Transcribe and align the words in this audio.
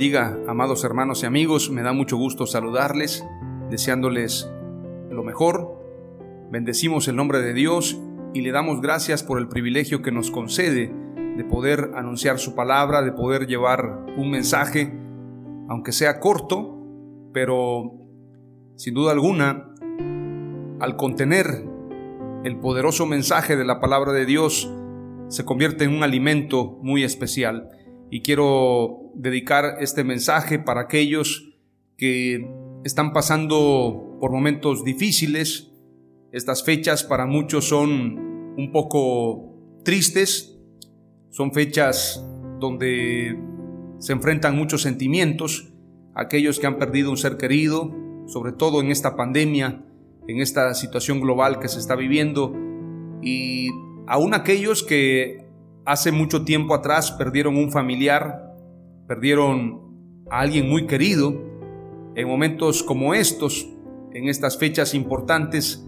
Bendiga, 0.00 0.38
amados 0.48 0.82
hermanos 0.82 1.22
y 1.22 1.26
amigos. 1.26 1.70
Me 1.70 1.82
da 1.82 1.92
mucho 1.92 2.16
gusto 2.16 2.46
saludarles, 2.46 3.22
deseándoles 3.68 4.50
lo 5.10 5.22
mejor. 5.22 5.78
Bendecimos 6.50 7.06
el 7.08 7.16
nombre 7.16 7.42
de 7.42 7.52
Dios 7.52 8.00
y 8.32 8.40
le 8.40 8.50
damos 8.50 8.80
gracias 8.80 9.22
por 9.22 9.38
el 9.38 9.48
privilegio 9.48 10.00
que 10.00 10.10
nos 10.10 10.30
concede 10.30 10.90
de 11.36 11.44
poder 11.44 11.90
anunciar 11.96 12.38
su 12.38 12.54
palabra, 12.54 13.02
de 13.02 13.12
poder 13.12 13.46
llevar 13.46 14.06
un 14.16 14.30
mensaje, 14.30 14.90
aunque 15.68 15.92
sea 15.92 16.18
corto, 16.18 16.82
pero 17.34 17.92
sin 18.76 18.94
duda 18.94 19.12
alguna, 19.12 19.68
al 20.80 20.96
contener 20.96 21.62
el 22.42 22.58
poderoso 22.58 23.04
mensaje 23.04 23.54
de 23.54 23.66
la 23.66 23.80
palabra 23.80 24.14
de 24.14 24.24
Dios, 24.24 24.72
se 25.28 25.44
convierte 25.44 25.84
en 25.84 25.94
un 25.94 26.04
alimento 26.04 26.78
muy 26.80 27.04
especial 27.04 27.68
y 28.10 28.22
quiero 28.22 28.99
dedicar 29.14 29.76
este 29.80 30.04
mensaje 30.04 30.58
para 30.58 30.82
aquellos 30.82 31.54
que 31.96 32.48
están 32.84 33.12
pasando 33.12 34.16
por 34.20 34.32
momentos 34.32 34.84
difíciles. 34.84 35.70
Estas 36.32 36.64
fechas 36.64 37.04
para 37.04 37.26
muchos 37.26 37.68
son 37.68 38.54
un 38.56 38.70
poco 38.72 39.54
tristes, 39.84 40.58
son 41.30 41.52
fechas 41.52 42.24
donde 42.58 43.38
se 43.98 44.12
enfrentan 44.12 44.56
muchos 44.56 44.82
sentimientos, 44.82 45.72
aquellos 46.14 46.58
que 46.58 46.66
han 46.66 46.78
perdido 46.78 47.10
un 47.10 47.16
ser 47.16 47.36
querido, 47.36 47.94
sobre 48.26 48.52
todo 48.52 48.80
en 48.80 48.90
esta 48.90 49.16
pandemia, 49.16 49.84
en 50.26 50.40
esta 50.40 50.74
situación 50.74 51.20
global 51.20 51.58
que 51.58 51.68
se 51.68 51.78
está 51.78 51.96
viviendo, 51.96 52.54
y 53.22 53.68
aún 54.06 54.34
aquellos 54.34 54.82
que 54.82 55.46
hace 55.84 56.12
mucho 56.12 56.44
tiempo 56.44 56.74
atrás 56.74 57.12
perdieron 57.12 57.56
un 57.56 57.70
familiar, 57.70 58.49
perdieron 59.10 60.22
a 60.30 60.38
alguien 60.38 60.70
muy 60.70 60.86
querido, 60.86 61.34
en 62.14 62.28
momentos 62.28 62.84
como 62.84 63.12
estos, 63.12 63.68
en 64.12 64.28
estas 64.28 64.56
fechas 64.56 64.94
importantes, 64.94 65.84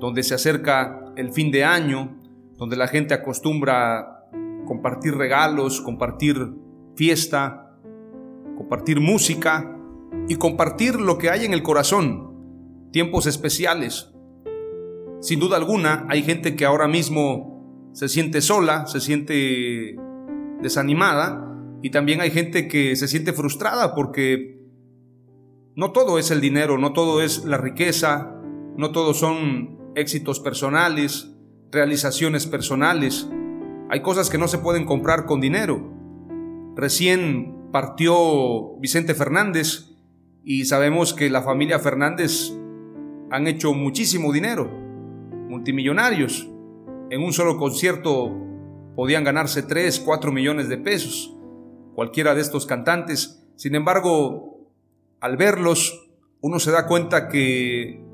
donde 0.00 0.22
se 0.22 0.34
acerca 0.34 1.12
el 1.14 1.30
fin 1.30 1.50
de 1.50 1.62
año, 1.62 2.18
donde 2.56 2.76
la 2.76 2.88
gente 2.88 3.12
acostumbra 3.12 4.30
compartir 4.64 5.14
regalos, 5.14 5.82
compartir 5.82 6.54
fiesta, 6.96 7.76
compartir 8.56 8.98
música 8.98 9.76
y 10.26 10.36
compartir 10.36 10.94
lo 10.98 11.18
que 11.18 11.28
hay 11.28 11.44
en 11.44 11.52
el 11.52 11.62
corazón, 11.62 12.88
tiempos 12.92 13.26
especiales. 13.26 14.10
Sin 15.20 15.38
duda 15.38 15.58
alguna, 15.58 16.06
hay 16.08 16.22
gente 16.22 16.56
que 16.56 16.64
ahora 16.64 16.88
mismo 16.88 17.90
se 17.92 18.08
siente 18.08 18.40
sola, 18.40 18.86
se 18.86 19.02
siente 19.02 19.96
desanimada 20.62 21.50
y 21.84 21.90
también 21.90 22.22
hay 22.22 22.30
gente 22.30 22.66
que 22.66 22.96
se 22.96 23.08
siente 23.08 23.34
frustrada 23.34 23.94
porque 23.94 24.58
no 25.76 25.92
todo 25.92 26.18
es 26.18 26.30
el 26.30 26.40
dinero, 26.40 26.78
no 26.78 26.94
todo 26.94 27.20
es 27.20 27.44
la 27.44 27.58
riqueza, 27.58 28.40
no 28.74 28.90
todo 28.90 29.12
son 29.12 29.92
éxitos 29.94 30.40
personales, 30.40 31.36
realizaciones 31.70 32.46
personales. 32.46 33.28
Hay 33.90 34.00
cosas 34.00 34.30
que 34.30 34.38
no 34.38 34.48
se 34.48 34.56
pueden 34.56 34.86
comprar 34.86 35.26
con 35.26 35.42
dinero. 35.42 35.92
Recién 36.74 37.68
partió 37.70 38.78
Vicente 38.78 39.14
Fernández 39.14 39.90
y 40.42 40.64
sabemos 40.64 41.12
que 41.12 41.28
la 41.28 41.42
familia 41.42 41.80
Fernández 41.80 42.50
han 43.30 43.46
hecho 43.46 43.74
muchísimo 43.74 44.32
dinero, 44.32 44.70
multimillonarios 45.50 46.48
en 47.10 47.22
un 47.22 47.34
solo 47.34 47.58
concierto 47.58 48.32
podían 48.96 49.22
ganarse 49.22 49.62
3, 49.62 50.00
4 50.00 50.32
millones 50.32 50.70
de 50.70 50.78
pesos, 50.78 51.33
cualquiera 51.94 52.34
de 52.34 52.40
estos 52.40 52.66
cantantes. 52.66 53.44
Sin 53.56 53.74
embargo, 53.74 54.68
al 55.20 55.36
verlos, 55.36 56.10
uno 56.40 56.58
se 56.58 56.70
da 56.70 56.86
cuenta 56.86 57.28
que 57.28 58.04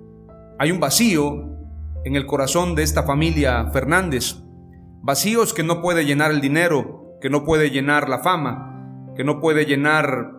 hay 0.58 0.70
un 0.70 0.80
vacío 0.80 1.58
en 2.04 2.16
el 2.16 2.26
corazón 2.26 2.74
de 2.74 2.82
esta 2.82 3.02
familia 3.02 3.70
Fernández. 3.72 4.36
Vacíos 5.02 5.54
que 5.54 5.62
no 5.62 5.80
puede 5.80 6.04
llenar 6.04 6.30
el 6.30 6.40
dinero, 6.40 7.16
que 7.20 7.30
no 7.30 7.44
puede 7.44 7.70
llenar 7.70 8.08
la 8.08 8.20
fama, 8.20 9.12
que 9.16 9.24
no 9.24 9.40
puede 9.40 9.64
llenar 9.64 10.32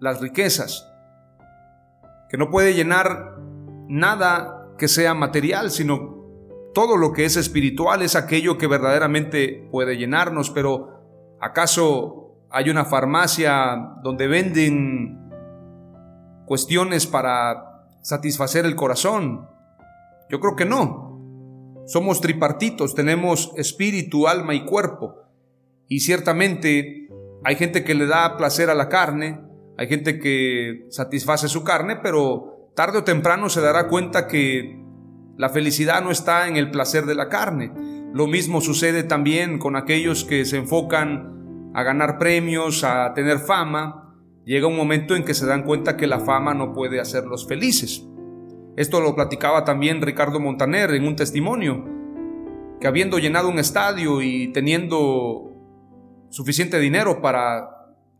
las 0.00 0.20
riquezas, 0.20 0.90
que 2.28 2.36
no 2.36 2.50
puede 2.50 2.74
llenar 2.74 3.36
nada 3.88 4.68
que 4.78 4.88
sea 4.88 5.14
material, 5.14 5.70
sino 5.70 6.14
todo 6.74 6.96
lo 6.96 7.12
que 7.12 7.24
es 7.24 7.36
espiritual 7.36 8.02
es 8.02 8.16
aquello 8.16 8.58
que 8.58 8.66
verdaderamente 8.66 9.68
puede 9.70 9.96
llenarnos, 9.96 10.50
pero 10.50 11.36
¿acaso 11.40 12.23
hay 12.54 12.70
una 12.70 12.84
farmacia 12.84 13.96
donde 14.04 14.28
venden 14.28 15.18
cuestiones 16.46 17.04
para 17.04 17.84
satisfacer 18.00 18.64
el 18.64 18.76
corazón? 18.76 19.48
Yo 20.30 20.38
creo 20.38 20.54
que 20.54 20.64
no. 20.64 21.82
Somos 21.86 22.20
tripartitos, 22.20 22.94
tenemos 22.94 23.52
espíritu, 23.56 24.28
alma 24.28 24.54
y 24.54 24.64
cuerpo. 24.64 25.16
Y 25.88 26.00
ciertamente 26.00 27.08
hay 27.42 27.56
gente 27.56 27.82
que 27.82 27.96
le 27.96 28.06
da 28.06 28.36
placer 28.36 28.70
a 28.70 28.74
la 28.74 28.88
carne, 28.88 29.40
hay 29.76 29.88
gente 29.88 30.20
que 30.20 30.86
satisface 30.90 31.48
su 31.48 31.64
carne, 31.64 31.96
pero 31.96 32.70
tarde 32.76 32.98
o 32.98 33.04
temprano 33.04 33.48
se 33.48 33.62
dará 33.62 33.88
cuenta 33.88 34.28
que 34.28 34.80
la 35.36 35.48
felicidad 35.48 36.04
no 36.04 36.12
está 36.12 36.46
en 36.46 36.56
el 36.56 36.70
placer 36.70 37.04
de 37.04 37.16
la 37.16 37.28
carne. 37.28 37.72
Lo 38.12 38.28
mismo 38.28 38.60
sucede 38.60 39.02
también 39.02 39.58
con 39.58 39.74
aquellos 39.74 40.22
que 40.22 40.44
se 40.44 40.58
enfocan 40.58 41.33
a 41.74 41.82
ganar 41.82 42.18
premios, 42.18 42.84
a 42.84 43.12
tener 43.14 43.38
fama. 43.38 44.14
Llega 44.44 44.68
un 44.68 44.76
momento 44.76 45.16
en 45.16 45.24
que 45.24 45.34
se 45.34 45.46
dan 45.46 45.64
cuenta 45.64 45.96
que 45.96 46.06
la 46.06 46.20
fama 46.20 46.54
no 46.54 46.72
puede 46.72 47.00
hacerlos 47.00 47.46
felices. 47.46 48.06
Esto 48.76 49.00
lo 49.00 49.14
platicaba 49.14 49.64
también 49.64 50.00
Ricardo 50.00 50.40
Montaner 50.40 50.90
en 50.94 51.06
un 51.06 51.16
testimonio, 51.16 51.84
que 52.80 52.86
habiendo 52.86 53.18
llenado 53.18 53.48
un 53.48 53.58
estadio 53.58 54.22
y 54.22 54.52
teniendo 54.52 55.52
suficiente 56.30 56.78
dinero 56.78 57.20
para 57.20 57.68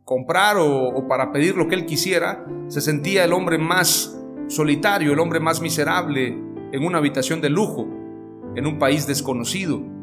comprar 0.04 0.56
o, 0.56 0.88
o, 0.88 1.08
para 1.08 1.32
pedir 1.32 1.56
lo 1.56 1.68
que 1.68 1.74
él 1.74 1.86
quisiera, 1.86 2.44
se 2.68 2.80
sentía 2.80 3.24
el 3.24 3.32
hombre 3.32 3.58
más 3.58 4.20
solitario, 4.48 5.12
el 5.12 5.18
hombre 5.18 5.40
más 5.40 5.60
miserable, 5.60 6.38
en 6.72 6.84
una 6.84 6.98
habitación 6.98 7.40
de 7.40 7.50
lujo, 7.50 7.86
en 8.54 8.66
un 8.66 8.78
país 8.78 9.06
desconocido. 9.06 9.93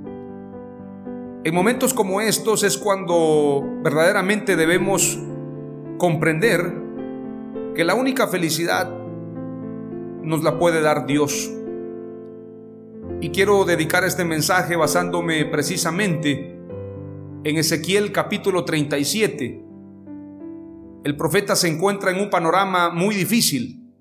En 1.44 1.56
momentos 1.56 1.96
como 1.96 2.22
estos 2.22 2.64
es 2.64 2.78
cuando 2.78 3.64
verdaderamente 3.84 4.56
debemos 4.56 5.18
comprender 5.98 6.72
que 7.74 7.84
la 7.84 7.96
única 7.96 8.28
felicidad 8.28 8.96
nos 10.22 10.44
la 10.44 10.60
puede 10.60 10.82
dar 10.82 11.08
Dios. 11.08 11.52
Y 13.22 13.30
quiero 13.30 13.66
dedicar 13.66 14.04
este 14.04 14.24
mensaje 14.24 14.76
basándome 14.76 15.46
precisamente 15.46 16.60
en 17.44 17.58
Ezequiel 17.58 18.12
capítulo 18.12 18.64
37, 18.64 19.66
el 21.04 21.18
profeta 21.18 21.56
se 21.56 21.70
encuentra 21.70 22.12
en 22.12 22.22
un 22.22 22.30
panorama 22.30 22.92
muy 22.92 23.16
difícil. 23.16 23.92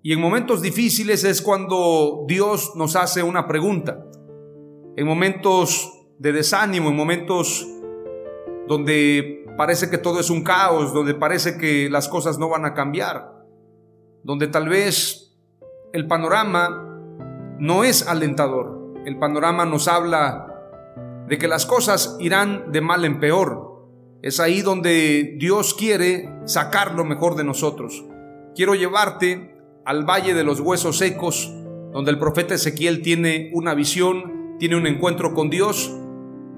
Y 0.00 0.12
en 0.12 0.20
momentos 0.20 0.62
difíciles 0.62 1.24
es 1.24 1.42
cuando 1.42 2.24
Dios 2.28 2.74
nos 2.76 2.94
hace 2.94 3.24
una 3.24 3.48
pregunta. 3.48 4.06
En 4.96 5.08
momentos 5.08 6.03
de 6.24 6.32
desánimo, 6.32 6.88
en 6.88 6.96
momentos 6.96 7.68
donde 8.66 9.44
parece 9.58 9.90
que 9.90 9.98
todo 9.98 10.20
es 10.20 10.30
un 10.30 10.42
caos, 10.42 10.94
donde 10.94 11.12
parece 11.12 11.58
que 11.58 11.90
las 11.90 12.08
cosas 12.08 12.38
no 12.38 12.48
van 12.48 12.64
a 12.64 12.72
cambiar, 12.72 13.44
donde 14.22 14.46
tal 14.46 14.70
vez 14.70 15.36
el 15.92 16.06
panorama 16.06 16.98
no 17.58 17.84
es 17.84 18.08
alentador. 18.08 18.94
El 19.04 19.18
panorama 19.18 19.66
nos 19.66 19.86
habla 19.86 20.46
de 21.28 21.36
que 21.36 21.46
las 21.46 21.66
cosas 21.66 22.16
irán 22.18 22.72
de 22.72 22.80
mal 22.80 23.04
en 23.04 23.20
peor. 23.20 23.86
Es 24.22 24.40
ahí 24.40 24.62
donde 24.62 25.36
Dios 25.38 25.74
quiere 25.74 26.30
sacar 26.46 26.94
lo 26.94 27.04
mejor 27.04 27.34
de 27.34 27.44
nosotros. 27.44 28.02
Quiero 28.56 28.74
llevarte 28.74 29.58
al 29.84 30.08
valle 30.08 30.32
de 30.32 30.44
los 30.44 30.58
huesos 30.60 30.96
secos, 30.96 31.52
donde 31.92 32.10
el 32.10 32.18
profeta 32.18 32.54
Ezequiel 32.54 33.02
tiene 33.02 33.50
una 33.52 33.74
visión, 33.74 34.56
tiene 34.58 34.76
un 34.76 34.86
encuentro 34.86 35.34
con 35.34 35.50
Dios, 35.50 35.94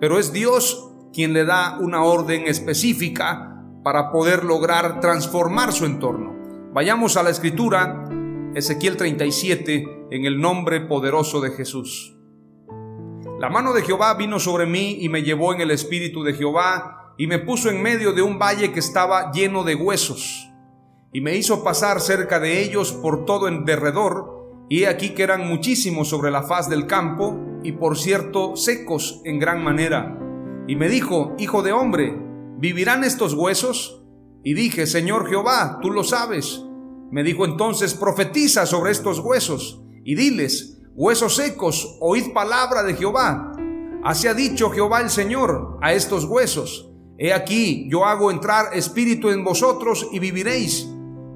pero 0.00 0.18
es 0.18 0.32
Dios 0.32 0.92
quien 1.12 1.32
le 1.32 1.44
da 1.44 1.78
una 1.80 2.04
orden 2.04 2.46
específica 2.46 3.62
para 3.82 4.10
poder 4.10 4.44
lograr 4.44 5.00
transformar 5.00 5.72
su 5.72 5.86
entorno. 5.86 6.34
Vayamos 6.72 7.16
a 7.16 7.22
la 7.22 7.30
escritura, 7.30 8.08
Ezequiel 8.54 8.96
37, 8.96 10.08
en 10.10 10.24
el 10.24 10.40
nombre 10.40 10.80
poderoso 10.80 11.40
de 11.40 11.50
Jesús. 11.50 12.16
La 13.38 13.48
mano 13.48 13.72
de 13.72 13.82
Jehová 13.82 14.14
vino 14.14 14.38
sobre 14.38 14.66
mí 14.66 14.98
y 15.00 15.08
me 15.08 15.22
llevó 15.22 15.54
en 15.54 15.60
el 15.60 15.70
espíritu 15.70 16.22
de 16.22 16.34
Jehová 16.34 17.14
y 17.18 17.26
me 17.26 17.38
puso 17.38 17.70
en 17.70 17.82
medio 17.82 18.12
de 18.12 18.22
un 18.22 18.38
valle 18.38 18.72
que 18.72 18.80
estaba 18.80 19.30
lleno 19.32 19.64
de 19.64 19.74
huesos 19.74 20.50
y 21.12 21.20
me 21.20 21.36
hizo 21.36 21.64
pasar 21.64 22.00
cerca 22.00 22.40
de 22.40 22.62
ellos 22.62 22.92
por 22.92 23.24
todo 23.24 23.48
en 23.48 23.64
derredor 23.64 24.66
y 24.68 24.82
he 24.82 24.88
aquí 24.88 25.10
que 25.10 25.22
eran 25.22 25.46
muchísimos 25.46 26.08
sobre 26.08 26.30
la 26.30 26.42
faz 26.42 26.68
del 26.68 26.86
campo 26.86 27.38
y 27.66 27.72
por 27.72 27.98
cierto 27.98 28.56
secos 28.56 29.20
en 29.24 29.38
gran 29.38 29.62
manera 29.64 30.18
y 30.68 30.76
me 30.76 30.88
dijo, 30.88 31.34
Hijo 31.38 31.62
de 31.62 31.72
hombre, 31.72 32.16
¿vivirán 32.58 33.04
estos 33.04 33.34
huesos? 33.34 34.04
Y 34.42 34.54
dije, 34.54 34.86
Señor 34.86 35.28
Jehová, 35.28 35.78
tú 35.80 35.90
lo 35.90 36.04
sabes. 36.04 36.62
Me 37.10 37.22
dijo 37.22 37.44
entonces, 37.44 37.94
profetiza 37.94 38.66
sobre 38.66 38.92
estos 38.92 39.20
huesos 39.20 39.82
y 40.04 40.14
diles, 40.14 40.82
huesos 40.94 41.36
secos, 41.36 41.96
oíd 42.00 42.32
palabra 42.32 42.82
de 42.82 42.94
Jehová. 42.94 43.52
Así 44.04 44.28
ha 44.28 44.34
dicho 44.34 44.70
Jehová 44.70 45.00
el 45.00 45.10
Señor 45.10 45.78
a 45.82 45.92
estos 45.92 46.24
huesos. 46.24 46.90
He 47.18 47.32
aquí, 47.32 47.88
yo 47.90 48.04
hago 48.04 48.30
entrar 48.30 48.66
espíritu 48.74 49.30
en 49.30 49.42
vosotros 49.44 50.08
y 50.12 50.18
viviréis. 50.18 50.88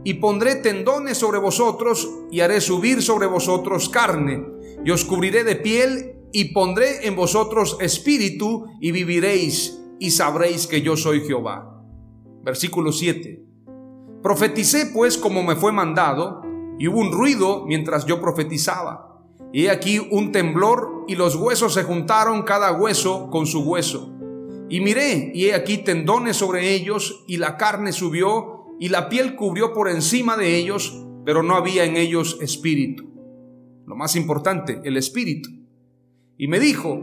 Y 0.02 0.14
pondré 0.14 0.56
tendones 0.56 1.18
sobre 1.18 1.38
vosotros 1.38 2.08
y 2.30 2.40
haré 2.40 2.60
subir 2.60 3.02
sobre 3.02 3.26
vosotros 3.26 3.88
carne. 3.88 4.46
Y 4.84 4.90
os 4.90 5.04
cubriré 5.04 5.44
de 5.44 5.56
piel 5.56 6.19
y 6.32 6.52
pondré 6.52 7.06
en 7.06 7.16
vosotros 7.16 7.76
espíritu 7.80 8.66
y 8.80 8.92
viviréis 8.92 9.80
y 9.98 10.10
sabréis 10.10 10.66
que 10.66 10.82
yo 10.82 10.96
soy 10.96 11.20
Jehová. 11.20 11.84
Versículo 12.42 12.92
7. 12.92 13.44
Profeticé 14.22 14.86
pues 14.94 15.18
como 15.18 15.42
me 15.42 15.56
fue 15.56 15.72
mandado 15.72 16.42
y 16.78 16.88
hubo 16.88 17.00
un 17.00 17.12
ruido 17.12 17.64
mientras 17.66 18.06
yo 18.06 18.20
profetizaba. 18.20 19.20
Y 19.52 19.66
he 19.66 19.70
aquí 19.70 19.98
un 19.98 20.32
temblor 20.32 21.04
y 21.08 21.16
los 21.16 21.34
huesos 21.36 21.74
se 21.74 21.82
juntaron 21.82 22.42
cada 22.42 22.72
hueso 22.72 23.28
con 23.30 23.46
su 23.46 23.62
hueso. 23.62 24.14
Y 24.68 24.80
miré 24.80 25.32
y 25.34 25.46
he 25.46 25.54
aquí 25.54 25.78
tendones 25.78 26.36
sobre 26.36 26.72
ellos 26.72 27.24
y 27.26 27.38
la 27.38 27.56
carne 27.56 27.92
subió 27.92 28.66
y 28.78 28.88
la 28.88 29.08
piel 29.08 29.34
cubrió 29.36 29.72
por 29.72 29.90
encima 29.90 30.36
de 30.36 30.56
ellos, 30.56 31.04
pero 31.26 31.42
no 31.42 31.56
había 31.56 31.84
en 31.84 31.96
ellos 31.96 32.38
espíritu. 32.40 33.10
Lo 33.86 33.96
más 33.96 34.14
importante, 34.16 34.80
el 34.84 34.96
espíritu. 34.96 35.59
Y 36.40 36.48
me 36.48 36.58
dijo, 36.58 36.98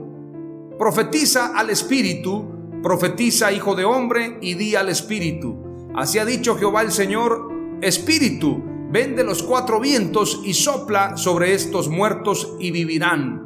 profetiza 0.80 1.56
al 1.56 1.70
Espíritu, 1.70 2.80
profetiza 2.82 3.52
hijo 3.52 3.76
de 3.76 3.86
hombre 3.86 4.40
y 4.42 4.56
di 4.56 4.74
al 4.74 4.90
Espíritu. 4.90 5.56
Así 5.96 6.18
ha 6.18 6.26
dicho 6.26 6.58
Jehová 6.58 6.82
el 6.82 6.92
Señor, 6.92 7.48
Espíritu, 7.80 8.64
ven 8.90 9.16
de 9.16 9.24
los 9.24 9.44
cuatro 9.44 9.80
vientos 9.80 10.42
y 10.44 10.56
sopla 10.56 11.18
sobre 11.18 11.54
estos 11.54 11.88
muertos 11.88 12.56
y 12.60 12.72
vivirán. 12.72 13.44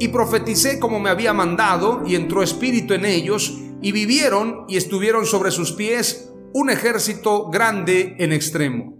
Y 0.00 0.08
profeticé 0.08 0.80
como 0.80 1.00
me 1.00 1.10
había 1.10 1.34
mandado, 1.34 2.02
y 2.06 2.14
entró 2.14 2.42
espíritu 2.42 2.94
en 2.94 3.04
ellos, 3.04 3.58
y 3.82 3.92
vivieron 3.92 4.64
y 4.68 4.78
estuvieron 4.78 5.26
sobre 5.26 5.50
sus 5.50 5.72
pies 5.72 6.32
un 6.54 6.70
ejército 6.70 7.50
grande 7.50 8.16
en 8.20 8.32
extremo. 8.32 8.96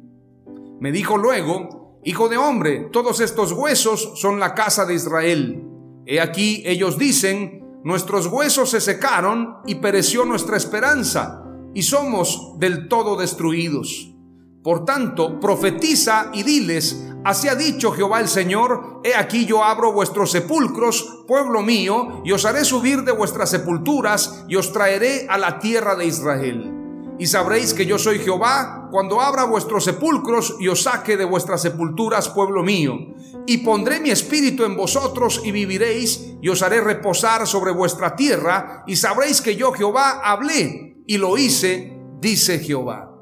Me 0.80 0.92
dijo 0.92 1.16
luego, 1.16 2.00
Hijo 2.04 2.28
de 2.28 2.36
hombre, 2.36 2.90
todos 2.92 3.20
estos 3.20 3.52
huesos 3.52 4.12
son 4.16 4.38
la 4.38 4.54
casa 4.54 4.84
de 4.84 4.94
Israel. 4.94 5.75
He 6.06 6.20
aquí 6.20 6.62
ellos 6.64 6.98
dicen, 6.98 7.80
nuestros 7.82 8.28
huesos 8.28 8.70
se 8.70 8.80
secaron 8.80 9.56
y 9.66 9.76
pereció 9.76 10.24
nuestra 10.24 10.56
esperanza, 10.56 11.42
y 11.74 11.82
somos 11.82 12.54
del 12.58 12.86
todo 12.88 13.16
destruidos. 13.16 14.14
Por 14.62 14.84
tanto, 14.84 15.40
profetiza 15.40 16.30
y 16.32 16.44
diles, 16.44 17.08
así 17.24 17.48
ha 17.48 17.56
dicho 17.56 17.90
Jehová 17.90 18.20
el 18.20 18.28
Señor, 18.28 19.00
he 19.02 19.16
aquí 19.16 19.46
yo 19.46 19.64
abro 19.64 19.92
vuestros 19.92 20.30
sepulcros, 20.30 21.24
pueblo 21.26 21.62
mío, 21.62 22.22
y 22.24 22.30
os 22.30 22.44
haré 22.44 22.64
subir 22.64 23.02
de 23.02 23.12
vuestras 23.12 23.50
sepulturas, 23.50 24.44
y 24.48 24.54
os 24.54 24.72
traeré 24.72 25.26
a 25.28 25.38
la 25.38 25.58
tierra 25.58 25.96
de 25.96 26.06
Israel. 26.06 26.75
Y 27.18 27.26
sabréis 27.26 27.72
que 27.72 27.86
yo 27.86 27.98
soy 27.98 28.18
Jehová 28.18 28.88
cuando 28.90 29.20
abra 29.20 29.44
vuestros 29.44 29.84
sepulcros 29.84 30.56
y 30.60 30.68
os 30.68 30.82
saque 30.82 31.16
de 31.16 31.24
vuestras 31.24 31.62
sepulturas, 31.62 32.28
pueblo 32.28 32.62
mío. 32.62 32.94
Y 33.46 33.58
pondré 33.58 34.00
mi 34.00 34.10
espíritu 34.10 34.64
en 34.64 34.76
vosotros 34.76 35.40
y 35.44 35.50
viviréis 35.50 36.34
y 36.42 36.48
os 36.48 36.62
haré 36.62 36.80
reposar 36.80 37.46
sobre 37.46 37.72
vuestra 37.72 38.16
tierra 38.16 38.84
y 38.86 38.96
sabréis 38.96 39.40
que 39.40 39.56
yo 39.56 39.72
Jehová 39.72 40.20
hablé 40.22 40.98
y 41.06 41.16
lo 41.16 41.38
hice, 41.38 41.96
dice 42.20 42.58
Jehová. 42.58 43.12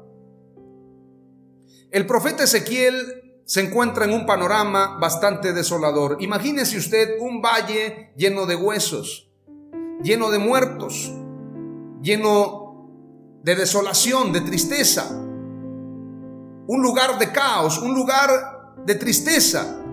El 1.91 2.05
profeta 2.05 2.43
Ezequiel 2.43 3.41
se 3.45 3.61
encuentra 3.61 4.05
en 4.05 4.11
un 4.11 4.25
panorama 4.25 4.97
bastante 4.99 5.53
desolador. 5.53 6.17
Imagínese 6.19 6.77
usted 6.77 7.17
un 7.19 7.41
valle 7.41 8.11
lleno 8.17 8.45
de 8.45 8.55
huesos, 8.55 9.31
lleno 10.03 10.31
de 10.31 10.39
muertos, 10.39 11.13
lleno 12.01 12.64
de 13.45 13.55
desolación, 13.55 14.33
de 14.33 14.41
tristeza. 14.41 15.07
Un 16.67 16.81
lugar 16.81 17.19
de 17.19 17.31
caos, 17.31 17.77
un 17.77 17.93
lugar 17.93 18.73
de 18.83 18.95
tristeza, 18.95 19.83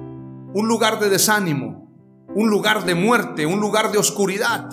un 0.55 0.67
lugar 0.67 0.99
de 0.99 1.11
desánimo, 1.11 1.87
un 2.35 2.49
lugar 2.49 2.87
de 2.87 2.95
muerte, 2.95 3.45
un 3.45 3.61
lugar 3.61 3.93
de 3.93 3.99
oscuridad. 3.99 4.71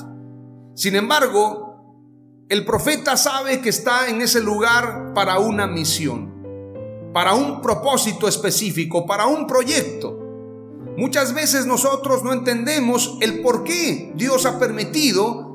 Sin 0.75 0.95
embargo, 0.95 2.45
el 2.47 2.63
profeta 2.63 3.17
sabe 3.17 3.59
que 3.59 3.67
está 3.67 4.07
en 4.07 4.21
ese 4.21 4.39
lugar 4.39 5.11
para 5.13 5.39
una 5.39 5.67
misión, 5.67 7.11
para 7.13 7.33
un 7.33 7.61
propósito 7.61 8.29
específico, 8.29 9.05
para 9.05 9.25
un 9.25 9.45
proyecto. 9.45 10.17
Muchas 10.95 11.33
veces 11.33 11.65
nosotros 11.65 12.23
no 12.23 12.31
entendemos 12.31 13.17
el 13.19 13.41
por 13.41 13.65
qué 13.65 14.13
Dios 14.15 14.45
ha 14.45 14.57
permitido 14.57 15.48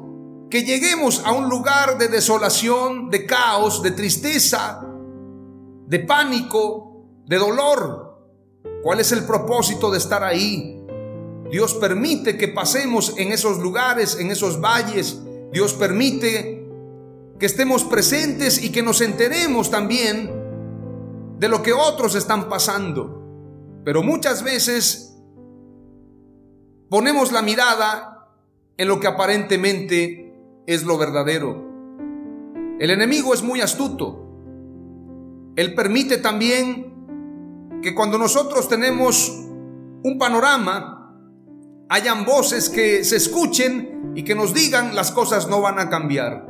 que 0.51 0.65
lleguemos 0.65 1.23
a 1.25 1.33
un 1.33 1.49
lugar 1.49 1.99
de 1.99 2.09
desolación, 2.09 3.11
de 3.11 3.27
caos, 3.27 3.83
de 3.83 3.91
tristeza, 3.91 4.85
de 5.87 5.99
pánico, 6.01 7.05
de 7.27 7.39
dolor. 7.39 8.05
¿Cuál 8.83 9.01
es 9.01 9.13
el 9.13 9.25
propósito 9.25 9.91
de 9.91 9.99
estar 9.99 10.23
ahí? 10.23 10.83
Dios 11.51 11.75
permite 11.75 12.37
que 12.37 12.49
pasemos 12.49 13.15
en 13.17 13.33
esos 13.33 13.59
lugares, 13.59 14.19
en 14.19 14.31
esos 14.31 14.61
valles. 14.61 15.21
Dios 15.53 15.75
permite 15.75 16.67
que 17.39 17.47
estemos 17.47 17.85
presentes 17.85 18.63
y 18.63 18.71
que 18.71 18.83
nos 18.83 19.01
enteremos 19.01 19.71
también 19.71 20.31
de 21.39 21.49
lo 21.49 21.63
que 21.63 21.73
otros 21.73 22.15
están 22.15 22.49
pasando. 22.49 23.23
Pero 23.85 24.03
muchas 24.03 24.43
veces 24.43 25.17
ponemos 26.89 27.33
la 27.33 27.43
mirada 27.43 28.31
en 28.77 28.89
lo 28.89 28.99
que 28.99 29.07
aparentemente 29.07 30.24
es 30.67 30.85
lo 30.85 30.99
verdadero. 30.99 31.73
El 32.79 32.91
enemigo 32.91 33.35
es 33.35 33.43
muy 33.43 33.61
astuto. 33.61 34.21
Él 35.57 35.75
permite 35.75 36.19
también 36.19 37.81
que 37.83 37.95
cuando 37.95 38.19
nosotros 38.19 38.69
tenemos 38.69 39.31
un 40.03 40.19
panorama, 40.19 41.17
hayan 41.89 42.25
voces 42.25 42.69
que 42.69 43.05
se 43.05 43.17
escuchen 43.17 44.13
y 44.15 44.25
que 44.25 44.35
nos 44.35 44.55
digan 44.55 44.95
las 44.95 45.13
cosas 45.13 45.49
no 45.49 45.61
van 45.61 45.79
a 45.79 45.89
cambiar. 45.89 46.47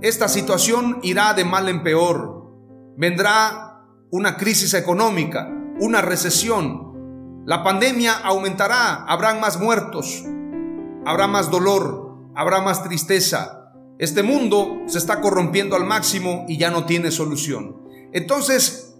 Esta 0.00 0.28
situación 0.28 0.98
irá 1.02 1.34
de 1.34 1.44
mal 1.44 1.68
en 1.68 1.82
peor. 1.82 2.52
Vendrá 2.96 3.86
una 4.10 4.36
crisis 4.36 4.74
económica, 4.74 5.50
una 5.80 6.02
recesión. 6.02 7.42
La 7.46 7.62
pandemia 7.62 8.12
aumentará, 8.12 9.04
habrán 9.04 9.40
más 9.40 9.58
muertos, 9.58 10.24
habrá 11.04 11.26
más 11.26 11.50
dolor, 11.50 12.03
habrá 12.34 12.60
más 12.60 12.82
tristeza. 12.82 13.72
Este 13.98 14.22
mundo 14.22 14.82
se 14.86 14.98
está 14.98 15.20
corrompiendo 15.20 15.76
al 15.76 15.84
máximo 15.84 16.44
y 16.48 16.58
ya 16.58 16.70
no 16.70 16.84
tiene 16.84 17.10
solución. 17.10 17.82
Entonces, 18.12 18.94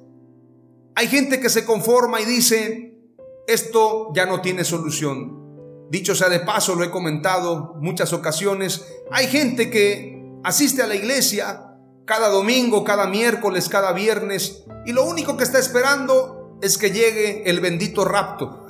hay 0.95 1.09
gente 1.09 1.41
que 1.41 1.51
se 1.51 1.65
conforma 1.65 2.21
y 2.21 2.25
dice, 2.25 2.99
esto 3.47 4.13
ya 4.15 4.27
no 4.27 4.41
tiene 4.41 4.65
solución. 4.65 5.89
Dicho 5.91 6.15
sea 6.15 6.29
de 6.29 6.41
paso, 6.41 6.75
lo 6.75 6.85
he 6.85 6.91
comentado 6.91 7.75
muchas 7.81 8.13
ocasiones, 8.13 8.87
hay 9.11 9.27
gente 9.27 9.71
que 9.71 10.23
asiste 10.43 10.83
a 10.83 10.87
la 10.87 10.95
iglesia 10.95 11.77
cada 12.05 12.29
domingo, 12.29 12.85
cada 12.85 13.07
miércoles, 13.07 13.69
cada 13.69 13.93
viernes, 13.93 14.65
y 14.87 14.93
lo 14.93 15.05
único 15.05 15.37
que 15.37 15.45
está 15.45 15.59
esperando 15.59 16.59
es 16.61 16.79
que 16.79 16.91
llegue 16.91 17.49
el 17.49 17.61
bendito 17.61 18.05
rapto. 18.05 18.67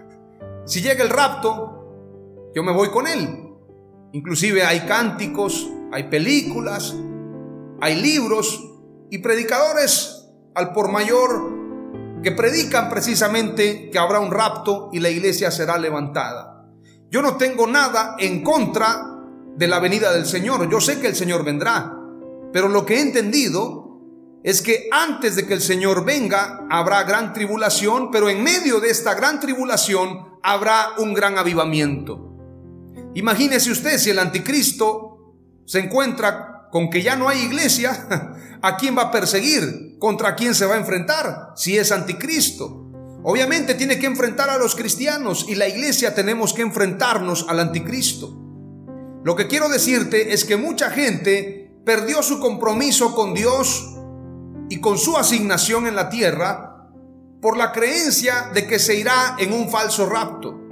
si 0.66 0.82
llega 0.82 1.02
el 1.02 1.10
rapto, 1.10 2.50
yo 2.54 2.62
me 2.62 2.72
voy 2.72 2.90
con 2.90 3.06
él. 3.06 3.45
Inclusive 4.16 4.64
hay 4.64 4.80
cánticos, 4.86 5.70
hay 5.92 6.04
películas, 6.04 6.96
hay 7.82 8.00
libros 8.00 8.66
y 9.10 9.18
predicadores 9.18 10.30
al 10.54 10.72
por 10.72 10.90
mayor 10.90 12.22
que 12.22 12.32
predican 12.32 12.88
precisamente 12.88 13.90
que 13.90 13.98
habrá 13.98 14.20
un 14.20 14.30
rapto 14.30 14.88
y 14.90 15.00
la 15.00 15.10
iglesia 15.10 15.50
será 15.50 15.76
levantada. 15.76 16.66
Yo 17.10 17.20
no 17.20 17.36
tengo 17.36 17.66
nada 17.66 18.16
en 18.18 18.42
contra 18.42 19.20
de 19.54 19.68
la 19.68 19.80
venida 19.80 20.10
del 20.14 20.24
Señor. 20.24 20.66
Yo 20.70 20.80
sé 20.80 20.98
que 20.98 21.08
el 21.08 21.14
Señor 21.14 21.44
vendrá. 21.44 21.94
Pero 22.54 22.68
lo 22.68 22.86
que 22.86 22.94
he 22.94 23.00
entendido 23.02 24.00
es 24.42 24.62
que 24.62 24.88
antes 24.92 25.36
de 25.36 25.46
que 25.46 25.52
el 25.52 25.60
Señor 25.60 26.06
venga 26.06 26.66
habrá 26.70 27.02
gran 27.02 27.34
tribulación, 27.34 28.10
pero 28.10 28.30
en 28.30 28.42
medio 28.42 28.80
de 28.80 28.88
esta 28.88 29.12
gran 29.12 29.40
tribulación 29.40 30.38
habrá 30.42 30.92
un 30.96 31.12
gran 31.12 31.36
avivamiento. 31.36 32.25
Imagínese 33.16 33.70
usted 33.70 33.96
si 33.96 34.10
el 34.10 34.18
anticristo 34.18 35.34
se 35.64 35.78
encuentra 35.78 36.68
con 36.70 36.90
que 36.90 37.02
ya 37.02 37.16
no 37.16 37.30
hay 37.30 37.40
iglesia, 37.40 38.06
¿a 38.62 38.76
quién 38.76 38.96
va 38.96 39.04
a 39.04 39.10
perseguir? 39.10 39.96
¿Contra 39.98 40.36
quién 40.36 40.54
se 40.54 40.66
va 40.66 40.74
a 40.74 40.78
enfrentar 40.78 41.52
si 41.56 41.78
es 41.78 41.92
anticristo? 41.92 42.90
Obviamente 43.24 43.74
tiene 43.74 43.98
que 43.98 44.04
enfrentar 44.04 44.50
a 44.50 44.58
los 44.58 44.76
cristianos 44.76 45.46
y 45.48 45.54
la 45.54 45.66
iglesia 45.66 46.14
tenemos 46.14 46.52
que 46.52 46.60
enfrentarnos 46.60 47.46
al 47.48 47.60
anticristo. 47.60 48.36
Lo 49.24 49.34
que 49.34 49.48
quiero 49.48 49.70
decirte 49.70 50.34
es 50.34 50.44
que 50.44 50.58
mucha 50.58 50.90
gente 50.90 51.74
perdió 51.86 52.22
su 52.22 52.38
compromiso 52.38 53.14
con 53.14 53.32
Dios 53.32 53.96
y 54.68 54.78
con 54.78 54.98
su 54.98 55.16
asignación 55.16 55.86
en 55.86 55.96
la 55.96 56.10
tierra 56.10 56.86
por 57.40 57.56
la 57.56 57.72
creencia 57.72 58.50
de 58.52 58.66
que 58.66 58.78
se 58.78 58.94
irá 58.94 59.36
en 59.38 59.54
un 59.54 59.70
falso 59.70 60.04
rapto. 60.04 60.65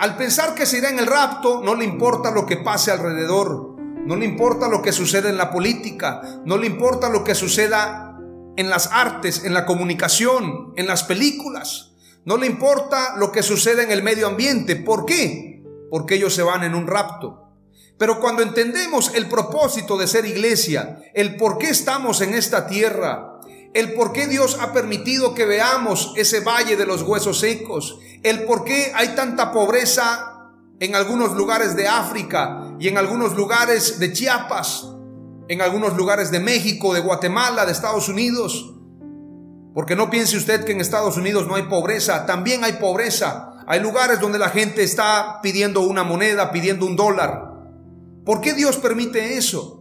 Al 0.00 0.16
pensar 0.16 0.54
que 0.54 0.64
se 0.64 0.78
irá 0.78 0.88
en 0.88 0.98
el 0.98 1.06
rapto, 1.06 1.60
no 1.62 1.74
le 1.74 1.84
importa 1.84 2.30
lo 2.30 2.46
que 2.46 2.56
pase 2.56 2.90
alrededor, 2.90 3.76
no 4.06 4.16
le 4.16 4.24
importa 4.24 4.66
lo 4.66 4.80
que 4.80 4.92
sucede 4.92 5.28
en 5.28 5.36
la 5.36 5.50
política, 5.50 6.22
no 6.46 6.56
le 6.56 6.68
importa 6.68 7.10
lo 7.10 7.22
que 7.22 7.34
suceda 7.34 8.18
en 8.56 8.70
las 8.70 8.90
artes, 8.90 9.44
en 9.44 9.52
la 9.52 9.66
comunicación, 9.66 10.72
en 10.76 10.86
las 10.86 11.04
películas, 11.04 11.92
no 12.24 12.38
le 12.38 12.46
importa 12.46 13.14
lo 13.18 13.30
que 13.30 13.42
sucede 13.42 13.82
en 13.82 13.90
el 13.90 14.02
medio 14.02 14.26
ambiente. 14.26 14.74
¿Por 14.74 15.04
qué? 15.04 15.62
Porque 15.90 16.14
ellos 16.14 16.34
se 16.34 16.44
van 16.44 16.64
en 16.64 16.74
un 16.74 16.86
rapto. 16.86 17.50
Pero 17.98 18.20
cuando 18.20 18.42
entendemos 18.42 19.14
el 19.14 19.28
propósito 19.28 19.98
de 19.98 20.06
ser 20.06 20.24
iglesia, 20.24 21.02
el 21.12 21.36
por 21.36 21.58
qué 21.58 21.68
estamos 21.68 22.22
en 22.22 22.32
esta 22.32 22.66
tierra, 22.66 23.29
el 23.72 23.94
por 23.94 24.12
qué 24.12 24.26
Dios 24.26 24.58
ha 24.60 24.72
permitido 24.72 25.34
que 25.34 25.44
veamos 25.44 26.12
ese 26.16 26.40
valle 26.40 26.76
de 26.76 26.86
los 26.86 27.02
huesos 27.02 27.38
secos, 27.38 27.98
el 28.22 28.44
por 28.44 28.64
qué 28.64 28.92
hay 28.94 29.14
tanta 29.14 29.52
pobreza 29.52 30.50
en 30.80 30.96
algunos 30.96 31.34
lugares 31.34 31.76
de 31.76 31.86
África 31.86 32.74
y 32.80 32.88
en 32.88 32.98
algunos 32.98 33.34
lugares 33.36 34.00
de 34.00 34.12
Chiapas, 34.12 34.88
en 35.48 35.62
algunos 35.62 35.96
lugares 35.96 36.30
de 36.30 36.40
México, 36.40 36.94
de 36.94 37.00
Guatemala, 37.00 37.66
de 37.66 37.72
Estados 37.72 38.08
Unidos. 38.08 38.74
Porque 39.74 39.94
no 39.94 40.10
piense 40.10 40.36
usted 40.36 40.64
que 40.64 40.72
en 40.72 40.80
Estados 40.80 41.16
Unidos 41.16 41.46
no 41.46 41.54
hay 41.54 41.64
pobreza, 41.64 42.26
también 42.26 42.64
hay 42.64 42.74
pobreza. 42.74 43.46
Hay 43.66 43.78
lugares 43.78 44.18
donde 44.18 44.38
la 44.38 44.48
gente 44.48 44.82
está 44.82 45.38
pidiendo 45.42 45.82
una 45.82 46.02
moneda, 46.02 46.50
pidiendo 46.50 46.86
un 46.86 46.96
dólar. 46.96 47.52
¿Por 48.24 48.40
qué 48.40 48.54
Dios 48.54 48.78
permite 48.78 49.36
eso? 49.36 49.79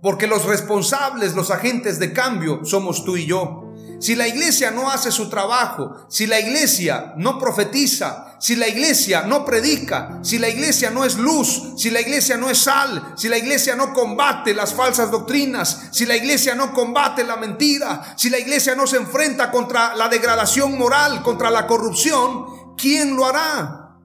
Porque 0.00 0.26
los 0.26 0.44
responsables, 0.44 1.34
los 1.34 1.50
agentes 1.50 1.98
de 1.98 2.12
cambio, 2.12 2.64
somos 2.64 3.04
tú 3.04 3.16
y 3.16 3.26
yo. 3.26 3.64
Si 4.00 4.14
la 4.14 4.28
iglesia 4.28 4.70
no 4.70 4.90
hace 4.90 5.10
su 5.10 5.28
trabajo, 5.28 6.06
si 6.08 6.28
la 6.28 6.38
iglesia 6.38 7.14
no 7.16 7.38
profetiza, 7.38 8.36
si 8.38 8.54
la 8.54 8.68
iglesia 8.68 9.22
no 9.22 9.44
predica, 9.44 10.20
si 10.22 10.38
la 10.38 10.48
iglesia 10.48 10.90
no 10.90 11.04
es 11.04 11.16
luz, 11.16 11.72
si 11.76 11.90
la 11.90 12.00
iglesia 12.00 12.36
no 12.36 12.48
es 12.48 12.58
sal, 12.58 13.14
si 13.16 13.28
la 13.28 13.38
iglesia 13.38 13.74
no 13.74 13.92
combate 13.92 14.54
las 14.54 14.72
falsas 14.72 15.10
doctrinas, 15.10 15.88
si 15.90 16.06
la 16.06 16.16
iglesia 16.16 16.54
no 16.54 16.72
combate 16.72 17.24
la 17.24 17.36
mentira, 17.36 18.14
si 18.16 18.30
la 18.30 18.38
iglesia 18.38 18.76
no 18.76 18.86
se 18.86 18.98
enfrenta 18.98 19.50
contra 19.50 19.96
la 19.96 20.08
degradación 20.08 20.78
moral, 20.78 21.24
contra 21.24 21.50
la 21.50 21.66
corrupción, 21.66 22.76
¿quién 22.76 23.16
lo 23.16 23.26
hará? 23.26 23.96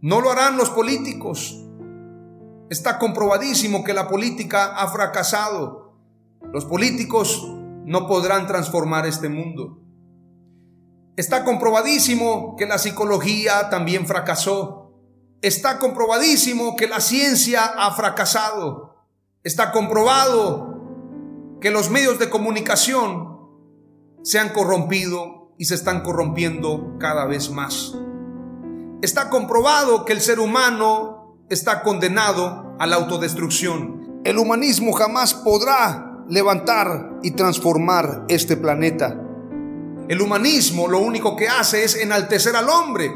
No 0.00 0.22
lo 0.22 0.30
harán 0.30 0.56
los 0.56 0.70
políticos, 0.70 1.63
Está 2.70 2.98
comprobadísimo 2.98 3.84
que 3.84 3.92
la 3.92 4.08
política 4.08 4.76
ha 4.76 4.88
fracasado. 4.88 5.94
Los 6.52 6.64
políticos 6.64 7.46
no 7.84 8.06
podrán 8.06 8.46
transformar 8.46 9.06
este 9.06 9.28
mundo. 9.28 9.80
Está 11.16 11.44
comprobadísimo 11.44 12.56
que 12.56 12.66
la 12.66 12.78
psicología 12.78 13.68
también 13.70 14.06
fracasó. 14.06 14.92
Está 15.42 15.78
comprobadísimo 15.78 16.74
que 16.74 16.88
la 16.88 17.00
ciencia 17.00 17.64
ha 17.64 17.92
fracasado. 17.92 18.94
Está 19.42 19.70
comprobado 19.70 21.58
que 21.60 21.70
los 21.70 21.90
medios 21.90 22.18
de 22.18 22.30
comunicación 22.30 23.38
se 24.22 24.38
han 24.38 24.48
corrompido 24.48 25.52
y 25.58 25.66
se 25.66 25.74
están 25.74 26.02
corrompiendo 26.02 26.96
cada 26.98 27.26
vez 27.26 27.50
más. 27.50 27.94
Está 29.02 29.28
comprobado 29.28 30.06
que 30.06 30.14
el 30.14 30.22
ser 30.22 30.40
humano 30.40 31.13
está 31.48 31.82
condenado 31.82 32.76
a 32.78 32.86
la 32.86 32.96
autodestrucción. 32.96 34.20
El 34.24 34.38
humanismo 34.38 34.92
jamás 34.92 35.34
podrá 35.34 36.24
levantar 36.28 37.18
y 37.22 37.32
transformar 37.32 38.24
este 38.28 38.56
planeta. 38.56 39.20
El 40.08 40.20
humanismo 40.20 40.88
lo 40.88 40.98
único 40.98 41.36
que 41.36 41.48
hace 41.48 41.84
es 41.84 41.96
enaltecer 41.96 42.56
al 42.56 42.68
hombre 42.68 43.12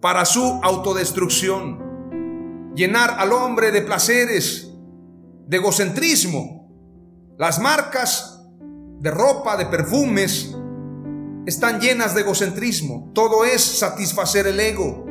para 0.00 0.24
su 0.24 0.60
autodestrucción, 0.62 2.72
llenar 2.74 3.16
al 3.18 3.32
hombre 3.32 3.70
de 3.70 3.82
placeres, 3.82 4.70
de 5.46 5.56
egocentrismo. 5.56 6.70
Las 7.38 7.58
marcas 7.58 8.42
de 9.00 9.10
ropa, 9.10 9.56
de 9.56 9.66
perfumes, 9.66 10.54
están 11.46 11.80
llenas 11.80 12.14
de 12.14 12.22
egocentrismo. 12.22 13.10
Todo 13.14 13.44
es 13.44 13.62
satisfacer 13.62 14.46
el 14.46 14.60
ego. 14.60 15.03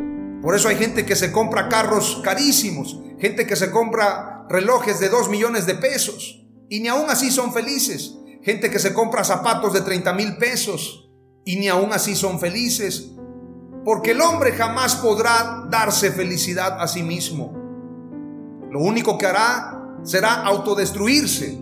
Por 0.44 0.56
eso 0.56 0.68
hay 0.68 0.76
gente 0.76 1.06
que 1.06 1.16
se 1.16 1.32
compra 1.32 1.70
carros 1.70 2.20
carísimos, 2.22 3.00
gente 3.18 3.48
que 3.48 3.56
se 3.56 3.72
compra 3.72 4.46
relojes 4.50 5.00
de 5.00 5.08
2 5.08 5.30
millones 5.30 5.66
de 5.66 5.76
pesos 5.76 6.46
y 6.68 6.82
ni 6.82 6.90
aún 6.90 7.10
así 7.10 7.32
son 7.32 7.54
felices. 7.54 8.18
Gente 8.42 8.70
que 8.70 8.78
se 8.78 8.94
compra 8.94 9.24
zapatos 9.24 9.72
de 9.72 9.80
30 9.80 10.12
mil 10.12 10.36
pesos 10.36 11.10
y 11.46 11.56
ni 11.56 11.70
aún 11.70 11.94
así 11.94 12.14
son 12.14 12.42
felices. 12.42 13.12
Porque 13.86 14.12
el 14.12 14.20
hombre 14.20 14.52
jamás 14.52 14.96
podrá 14.98 15.64
darse 15.70 16.12
felicidad 16.12 16.82
a 16.82 16.90
sí 16.90 17.04
mismo. 17.04 17.54
Lo 18.70 18.82
único 18.82 19.18
que 19.18 19.28
hará 19.28 19.82
será 20.04 20.42
autodestruirse. 20.42 21.58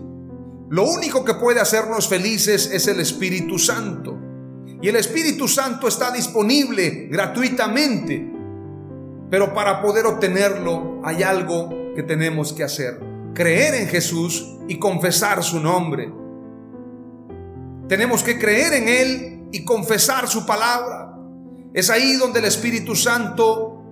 Lo 0.70 0.90
único 0.90 1.24
que 1.24 1.34
puede 1.34 1.60
hacernos 1.60 2.08
felices 2.08 2.68
es 2.72 2.88
el 2.88 2.98
Espíritu 2.98 3.60
Santo. 3.60 4.18
Y 4.80 4.88
el 4.88 4.96
Espíritu 4.96 5.46
Santo 5.46 5.86
está 5.86 6.10
disponible 6.10 7.06
gratuitamente 7.08 8.31
pero 9.32 9.54
para 9.54 9.80
poder 9.80 10.04
obtenerlo 10.04 11.00
hay 11.02 11.22
algo 11.22 11.70
que 11.96 12.02
tenemos 12.02 12.52
que 12.52 12.64
hacer. 12.64 13.00
Creer 13.32 13.76
en 13.76 13.88
Jesús 13.88 14.58
y 14.68 14.78
confesar 14.78 15.42
su 15.42 15.58
nombre. 15.58 16.12
Tenemos 17.88 18.22
que 18.22 18.38
creer 18.38 18.74
en 18.74 18.88
Él 18.90 19.48
y 19.50 19.64
confesar 19.64 20.28
su 20.28 20.44
palabra. 20.44 21.16
Es 21.72 21.88
ahí 21.88 22.16
donde 22.16 22.40
el 22.40 22.44
Espíritu 22.44 22.94
Santo 22.94 23.82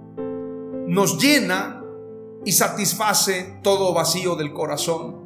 nos 0.87 1.17
llena 1.17 1.83
y 2.45 2.53
satisface 2.53 3.61
todo 3.63 3.95
vacío 3.95 4.37
del 4.37 4.53
corazón. 4.53 5.25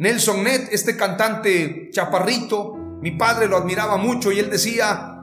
Nelson 0.00 0.42
Ned, 0.42 0.70
este 0.72 0.96
cantante 0.96 1.90
chaparrito, 1.92 2.74
mi 3.00 3.12
padre 3.12 3.46
lo 3.46 3.58
admiraba 3.58 3.96
mucho 3.96 4.32
y 4.32 4.40
él 4.40 4.50
decía, 4.50 5.22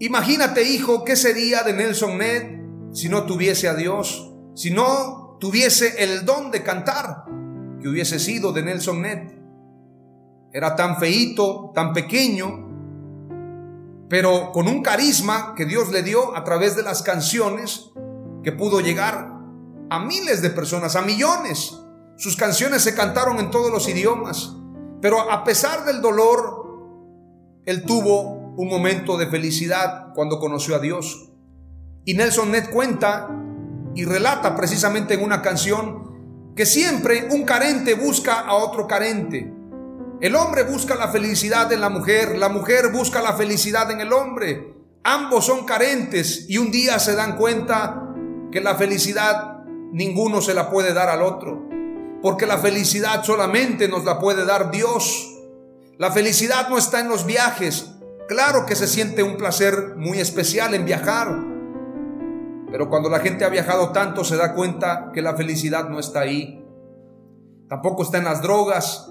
imagínate 0.00 0.64
hijo, 0.64 1.02
¿qué 1.02 1.16
sería 1.16 1.62
de 1.62 1.72
Nelson 1.72 2.18
Ned 2.18 2.55
si 2.96 3.10
no 3.10 3.24
tuviese 3.24 3.68
a 3.68 3.74
Dios, 3.74 4.32
si 4.54 4.70
no 4.70 5.36
tuviese 5.38 6.02
el 6.02 6.24
don 6.24 6.50
de 6.50 6.62
cantar 6.62 7.26
que 7.78 7.88
hubiese 7.88 8.18
sido 8.18 8.54
de 8.54 8.62
Nelson 8.62 9.02
Ned. 9.02 9.32
Era 10.50 10.74
tan 10.76 10.96
feito, 10.96 11.72
tan 11.74 11.92
pequeño, 11.92 14.06
pero 14.08 14.50
con 14.50 14.66
un 14.66 14.82
carisma 14.82 15.54
que 15.54 15.66
Dios 15.66 15.90
le 15.90 16.02
dio 16.02 16.34
a 16.34 16.42
través 16.42 16.74
de 16.74 16.82
las 16.82 17.02
canciones 17.02 17.90
que 18.42 18.52
pudo 18.52 18.80
llegar 18.80 19.30
a 19.90 19.98
miles 19.98 20.40
de 20.40 20.48
personas, 20.48 20.96
a 20.96 21.02
millones. 21.02 21.78
Sus 22.16 22.34
canciones 22.34 22.80
se 22.80 22.94
cantaron 22.94 23.38
en 23.40 23.50
todos 23.50 23.70
los 23.70 23.86
idiomas. 23.90 24.54
Pero 25.02 25.30
a 25.30 25.44
pesar 25.44 25.84
del 25.84 26.00
dolor, 26.00 26.64
él 27.66 27.84
tuvo 27.84 28.54
un 28.56 28.68
momento 28.70 29.18
de 29.18 29.26
felicidad 29.26 30.14
cuando 30.14 30.40
conoció 30.40 30.76
a 30.76 30.78
Dios. 30.78 31.30
Y 32.06 32.14
Nelson 32.14 32.52
Ned 32.52 32.70
cuenta 32.70 33.28
y 33.96 34.04
relata 34.04 34.54
precisamente 34.54 35.14
en 35.14 35.24
una 35.24 35.42
canción 35.42 36.54
que 36.54 36.64
siempre 36.64 37.28
un 37.32 37.44
carente 37.44 37.94
busca 37.94 38.40
a 38.40 38.54
otro 38.54 38.86
carente. 38.86 39.52
El 40.20 40.36
hombre 40.36 40.62
busca 40.62 40.94
la 40.94 41.08
felicidad 41.08 41.70
en 41.72 41.80
la 41.80 41.90
mujer, 41.90 42.38
la 42.38 42.48
mujer 42.48 42.92
busca 42.92 43.20
la 43.20 43.32
felicidad 43.32 43.90
en 43.90 44.00
el 44.00 44.12
hombre. 44.12 44.72
Ambos 45.02 45.46
son 45.46 45.66
carentes 45.66 46.46
y 46.48 46.58
un 46.58 46.70
día 46.70 47.00
se 47.00 47.16
dan 47.16 47.36
cuenta 47.36 48.14
que 48.52 48.60
la 48.60 48.76
felicidad 48.76 49.64
ninguno 49.92 50.40
se 50.40 50.54
la 50.54 50.70
puede 50.70 50.94
dar 50.94 51.08
al 51.08 51.22
otro, 51.22 51.68
porque 52.22 52.46
la 52.46 52.58
felicidad 52.58 53.24
solamente 53.24 53.88
nos 53.88 54.04
la 54.04 54.20
puede 54.20 54.44
dar 54.44 54.70
Dios. 54.70 55.34
La 55.98 56.12
felicidad 56.12 56.68
no 56.68 56.78
está 56.78 57.00
en 57.00 57.08
los 57.08 57.26
viajes. 57.26 57.90
Claro 58.28 58.64
que 58.64 58.76
se 58.76 58.86
siente 58.86 59.24
un 59.24 59.36
placer 59.36 59.96
muy 59.96 60.20
especial 60.20 60.72
en 60.72 60.84
viajar, 60.84 61.55
pero 62.70 62.88
cuando 62.88 63.08
la 63.08 63.20
gente 63.20 63.44
ha 63.44 63.48
viajado 63.48 63.90
tanto 63.92 64.24
se 64.24 64.36
da 64.36 64.54
cuenta 64.54 65.10
que 65.12 65.22
la 65.22 65.36
felicidad 65.36 65.88
no 65.88 65.98
está 65.98 66.20
ahí. 66.20 66.62
Tampoco 67.68 68.02
está 68.02 68.18
en 68.18 68.24
las 68.24 68.42
drogas, 68.42 69.10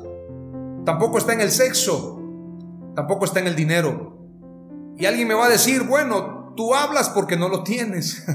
tampoco 0.85 1.17
está 1.17 1.33
en 1.33 1.41
el 1.41 1.51
sexo, 1.51 2.21
tampoco 2.95 3.25
está 3.25 3.39
en 3.39 3.47
el 3.47 3.55
dinero. 3.55 4.17
Y 4.97 5.05
alguien 5.05 5.27
me 5.27 5.33
va 5.33 5.47
a 5.47 5.49
decir, 5.49 5.83
bueno, 5.83 6.53
tú 6.55 6.73
hablas 6.73 7.09
porque 7.09 7.37
no 7.37 7.49
lo 7.49 7.63
tienes. 7.63 8.25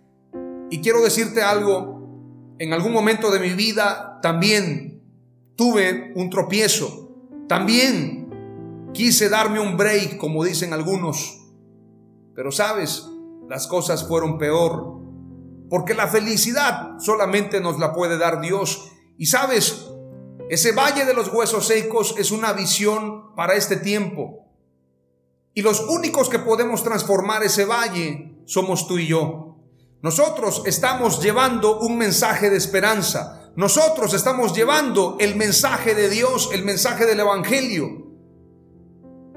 y 0.70 0.80
quiero 0.80 1.02
decirte 1.02 1.42
algo, 1.42 2.54
en 2.58 2.72
algún 2.72 2.92
momento 2.92 3.30
de 3.30 3.40
mi 3.40 3.50
vida 3.50 4.18
también 4.20 5.02
tuve 5.56 6.12
un 6.16 6.30
tropiezo, 6.30 7.10
también 7.48 8.90
quise 8.92 9.28
darme 9.28 9.60
un 9.60 9.76
break, 9.76 10.16
como 10.16 10.44
dicen 10.44 10.72
algunos, 10.72 11.38
pero 12.34 12.50
sabes, 12.50 13.11
las 13.48 13.66
cosas 13.66 14.06
fueron 14.06 14.38
peor, 14.38 15.00
porque 15.68 15.94
la 15.94 16.08
felicidad 16.08 16.98
solamente 16.98 17.60
nos 17.60 17.78
la 17.78 17.92
puede 17.92 18.18
dar 18.18 18.40
Dios. 18.40 18.92
Y 19.18 19.26
sabes, 19.26 19.88
ese 20.48 20.72
valle 20.72 21.04
de 21.04 21.14
los 21.14 21.32
huesos 21.32 21.66
secos 21.66 22.14
es 22.18 22.30
una 22.30 22.52
visión 22.52 23.34
para 23.34 23.54
este 23.54 23.76
tiempo. 23.76 24.42
Y 25.54 25.62
los 25.62 25.80
únicos 25.88 26.28
que 26.28 26.38
podemos 26.38 26.82
transformar 26.82 27.42
ese 27.42 27.64
valle 27.64 28.42
somos 28.46 28.86
tú 28.86 28.98
y 28.98 29.06
yo. 29.06 29.56
Nosotros 30.02 30.62
estamos 30.66 31.22
llevando 31.22 31.78
un 31.78 31.96
mensaje 31.96 32.50
de 32.50 32.56
esperanza. 32.56 33.50
Nosotros 33.54 34.14
estamos 34.14 34.54
llevando 34.54 35.16
el 35.20 35.36
mensaje 35.36 35.94
de 35.94 36.08
Dios, 36.08 36.50
el 36.52 36.64
mensaje 36.64 37.06
del 37.06 37.20
Evangelio. 37.20 38.08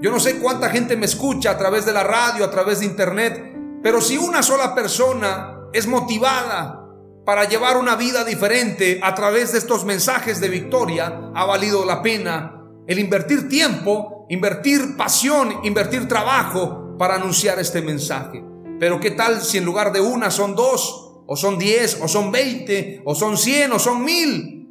Yo 0.01 0.11
no 0.11 0.19
sé 0.19 0.39
cuánta 0.39 0.69
gente 0.69 0.97
me 0.97 1.05
escucha 1.05 1.51
a 1.51 1.57
través 1.57 1.85
de 1.85 1.93
la 1.93 2.03
radio, 2.03 2.43
a 2.43 2.51
través 2.51 2.79
de 2.79 2.85
internet, 2.85 3.54
pero 3.85 4.01
si 4.01 4.17
una 4.17 4.41
sola 4.41 4.73
persona 4.73 5.59
es 5.71 5.85
motivada 5.85 6.89
para 7.23 7.47
llevar 7.47 7.77
una 7.77 7.95
vida 7.95 8.23
diferente 8.23 8.99
a 9.03 9.13
través 9.13 9.51
de 9.51 9.59
estos 9.59 9.85
mensajes 9.85 10.41
de 10.41 10.49
victoria, 10.49 11.29
ha 11.35 11.45
valido 11.45 11.85
la 11.85 12.01
pena 12.01 12.65
el 12.87 12.97
invertir 12.97 13.47
tiempo, 13.47 14.25
invertir 14.27 14.97
pasión, 14.97 15.59
invertir 15.61 16.07
trabajo 16.07 16.97
para 16.97 17.13
anunciar 17.13 17.59
este 17.59 17.83
mensaje. 17.83 18.43
Pero 18.79 18.99
¿qué 18.99 19.11
tal 19.11 19.43
si 19.43 19.59
en 19.59 19.65
lugar 19.65 19.93
de 19.93 20.01
una 20.01 20.31
son 20.31 20.55
dos, 20.55 21.21
o 21.27 21.35
son 21.35 21.59
diez, 21.59 21.99
o 22.01 22.07
son 22.07 22.31
veinte, 22.31 23.03
o 23.05 23.13
son 23.13 23.37
cien, 23.37 23.71
o 23.71 23.77
son 23.77 24.03
mil? 24.03 24.67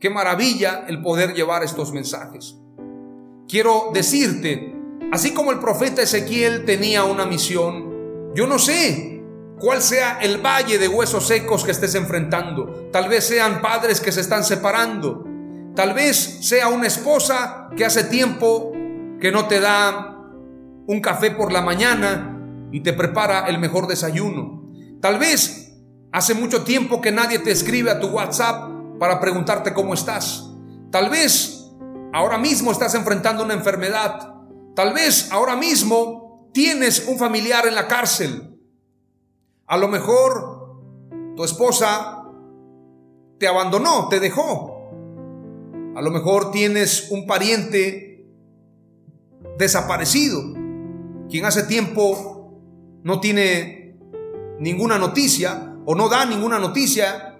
Qué 0.00 0.08
maravilla 0.08 0.86
el 0.88 1.02
poder 1.02 1.34
llevar 1.34 1.62
estos 1.62 1.92
mensajes. 1.92 2.56
Quiero 3.46 3.90
decirte, 3.92 4.74
así 5.12 5.34
como 5.34 5.52
el 5.52 5.58
profeta 5.58 6.00
Ezequiel 6.00 6.64
tenía 6.64 7.04
una 7.04 7.26
misión, 7.26 7.92
yo 8.34 8.46
no 8.46 8.58
sé 8.58 9.22
cuál 9.58 9.80
sea 9.80 10.18
el 10.20 10.44
valle 10.44 10.78
de 10.78 10.88
huesos 10.88 11.26
secos 11.26 11.64
que 11.64 11.70
estés 11.70 11.94
enfrentando. 11.94 12.88
Tal 12.92 13.08
vez 13.08 13.24
sean 13.24 13.62
padres 13.62 14.00
que 14.00 14.12
se 14.12 14.20
están 14.20 14.44
separando. 14.44 15.24
Tal 15.74 15.94
vez 15.94 16.46
sea 16.46 16.68
una 16.68 16.86
esposa 16.86 17.68
que 17.76 17.84
hace 17.84 18.04
tiempo 18.04 18.72
que 19.20 19.32
no 19.32 19.46
te 19.46 19.60
da 19.60 20.16
un 20.86 21.00
café 21.00 21.30
por 21.30 21.52
la 21.52 21.62
mañana 21.62 22.38
y 22.72 22.80
te 22.80 22.92
prepara 22.92 23.46
el 23.46 23.58
mejor 23.58 23.86
desayuno. 23.86 24.70
Tal 25.00 25.18
vez 25.18 25.72
hace 26.12 26.34
mucho 26.34 26.64
tiempo 26.64 27.00
que 27.00 27.12
nadie 27.12 27.38
te 27.38 27.50
escribe 27.50 27.90
a 27.90 28.00
tu 28.00 28.08
WhatsApp 28.08 28.70
para 28.98 29.20
preguntarte 29.20 29.72
cómo 29.72 29.94
estás. 29.94 30.50
Tal 30.90 31.08
vez 31.08 31.70
ahora 32.12 32.38
mismo 32.38 32.72
estás 32.72 32.94
enfrentando 32.94 33.44
una 33.44 33.54
enfermedad. 33.54 34.34
Tal 34.74 34.92
vez 34.92 35.30
ahora 35.32 35.56
mismo 35.56 36.23
tienes 36.54 37.06
un 37.06 37.18
familiar 37.18 37.66
en 37.66 37.74
la 37.74 37.86
cárcel 37.86 38.54
a 39.66 39.78
lo 39.78 39.88
mejor 39.88 40.78
tu 41.36 41.44
esposa 41.44 42.22
te 43.38 43.48
abandonó, 43.48 44.08
te 44.08 44.20
dejó. 44.20 44.90
A 45.96 46.02
lo 46.02 46.10
mejor 46.10 46.50
tienes 46.50 47.10
un 47.10 47.26
pariente 47.26 48.26
desaparecido, 49.58 50.40
quien 51.30 51.44
hace 51.44 51.62
tiempo 51.64 52.60
no 53.02 53.20
tiene 53.20 53.96
ninguna 54.58 54.98
noticia 54.98 55.76
o 55.86 55.94
no 55.94 56.08
da 56.08 56.26
ninguna 56.26 56.58
noticia 56.58 57.38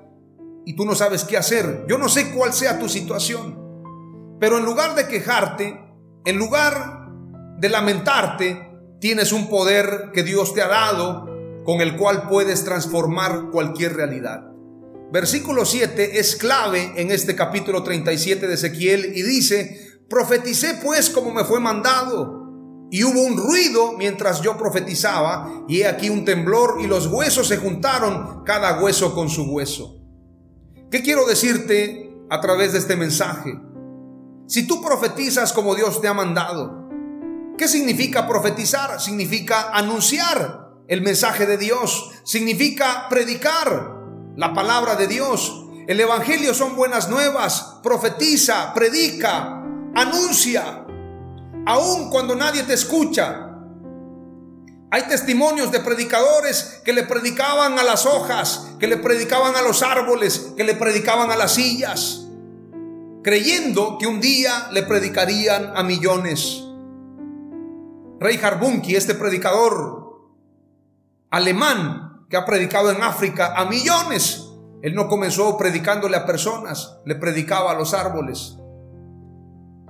y 0.64 0.74
tú 0.74 0.84
no 0.84 0.94
sabes 0.94 1.24
qué 1.24 1.36
hacer. 1.36 1.84
Yo 1.88 1.98
no 1.98 2.08
sé 2.08 2.32
cuál 2.32 2.52
sea 2.52 2.78
tu 2.78 2.88
situación, 2.88 4.38
pero 4.40 4.58
en 4.58 4.64
lugar 4.64 4.94
de 4.94 5.08
quejarte, 5.08 5.78
en 6.24 6.38
lugar 6.38 7.10
de 7.58 7.68
lamentarte, 7.68 8.73
tienes 9.04 9.32
un 9.32 9.50
poder 9.50 10.12
que 10.14 10.22
Dios 10.22 10.54
te 10.54 10.62
ha 10.62 10.68
dado 10.68 11.26
con 11.62 11.82
el 11.82 11.98
cual 11.98 12.26
puedes 12.26 12.64
transformar 12.64 13.50
cualquier 13.50 13.96
realidad. 13.96 14.50
Versículo 15.12 15.66
7 15.66 16.18
es 16.18 16.36
clave 16.36 16.94
en 16.96 17.10
este 17.10 17.36
capítulo 17.36 17.82
37 17.82 18.48
de 18.48 18.54
Ezequiel 18.54 19.12
y 19.14 19.20
dice, 19.20 20.00
profeticé 20.08 20.80
pues 20.82 21.10
como 21.10 21.34
me 21.34 21.44
fue 21.44 21.60
mandado. 21.60 22.88
Y 22.90 23.04
hubo 23.04 23.20
un 23.20 23.36
ruido 23.36 23.92
mientras 23.98 24.40
yo 24.40 24.56
profetizaba, 24.56 25.66
y 25.68 25.82
he 25.82 25.86
aquí 25.86 26.08
un 26.08 26.24
temblor, 26.24 26.78
y 26.80 26.86
los 26.86 27.06
huesos 27.08 27.48
se 27.48 27.58
juntaron, 27.58 28.42
cada 28.42 28.80
hueso 28.80 29.14
con 29.14 29.28
su 29.28 29.42
hueso. 29.52 30.00
¿Qué 30.90 31.02
quiero 31.02 31.26
decirte 31.26 32.10
a 32.30 32.40
través 32.40 32.72
de 32.72 32.78
este 32.78 32.96
mensaje? 32.96 33.52
Si 34.46 34.66
tú 34.66 34.82
profetizas 34.82 35.52
como 35.52 35.74
Dios 35.74 36.00
te 36.00 36.08
ha 36.08 36.14
mandado, 36.14 36.83
¿qué 37.56 37.68
significa 37.68 38.26
profetizar? 38.26 39.00
Significa 39.00 39.70
anunciar 39.72 40.64
el 40.88 41.02
mensaje 41.02 41.46
de 41.46 41.56
Dios, 41.56 42.10
significa 42.24 43.06
predicar 43.08 43.94
la 44.36 44.52
palabra 44.52 44.96
de 44.96 45.06
Dios. 45.06 45.66
El 45.86 46.00
Evangelio 46.00 46.54
son 46.54 46.76
buenas 46.76 47.08
nuevas, 47.08 47.78
profetiza, 47.82 48.72
predica, 48.74 49.62
anuncia, 49.94 50.84
aun 51.66 52.10
cuando 52.10 52.34
nadie 52.34 52.62
te 52.64 52.74
escucha. 52.74 53.50
Hay 54.90 55.02
testimonios 55.08 55.72
de 55.72 55.80
predicadores 55.80 56.80
que 56.84 56.92
le 56.92 57.02
predicaban 57.02 57.78
a 57.78 57.82
las 57.82 58.06
hojas, 58.06 58.68
que 58.78 58.86
le 58.86 58.96
predicaban 58.96 59.56
a 59.56 59.62
los 59.62 59.82
árboles, 59.82 60.52
que 60.56 60.64
le 60.64 60.74
predicaban 60.74 61.30
a 61.30 61.36
las 61.36 61.54
sillas, 61.54 62.26
creyendo 63.22 63.98
que 63.98 64.06
un 64.06 64.20
día 64.20 64.68
le 64.70 64.84
predicarían 64.84 65.72
a 65.76 65.82
millones. 65.82 66.62
Rey 68.24 68.40
Harbunki, 68.42 68.96
este 68.96 69.14
predicador 69.14 70.32
alemán 71.30 72.24
que 72.30 72.38
ha 72.38 72.46
predicado 72.46 72.90
en 72.90 73.02
África 73.02 73.52
a 73.54 73.66
millones. 73.66 74.48
Él 74.80 74.94
no 74.94 75.08
comenzó 75.08 75.58
predicándole 75.58 76.16
a 76.16 76.24
personas, 76.24 77.00
le 77.04 77.16
predicaba 77.16 77.72
a 77.72 77.74
los 77.74 77.92
árboles. 77.92 78.56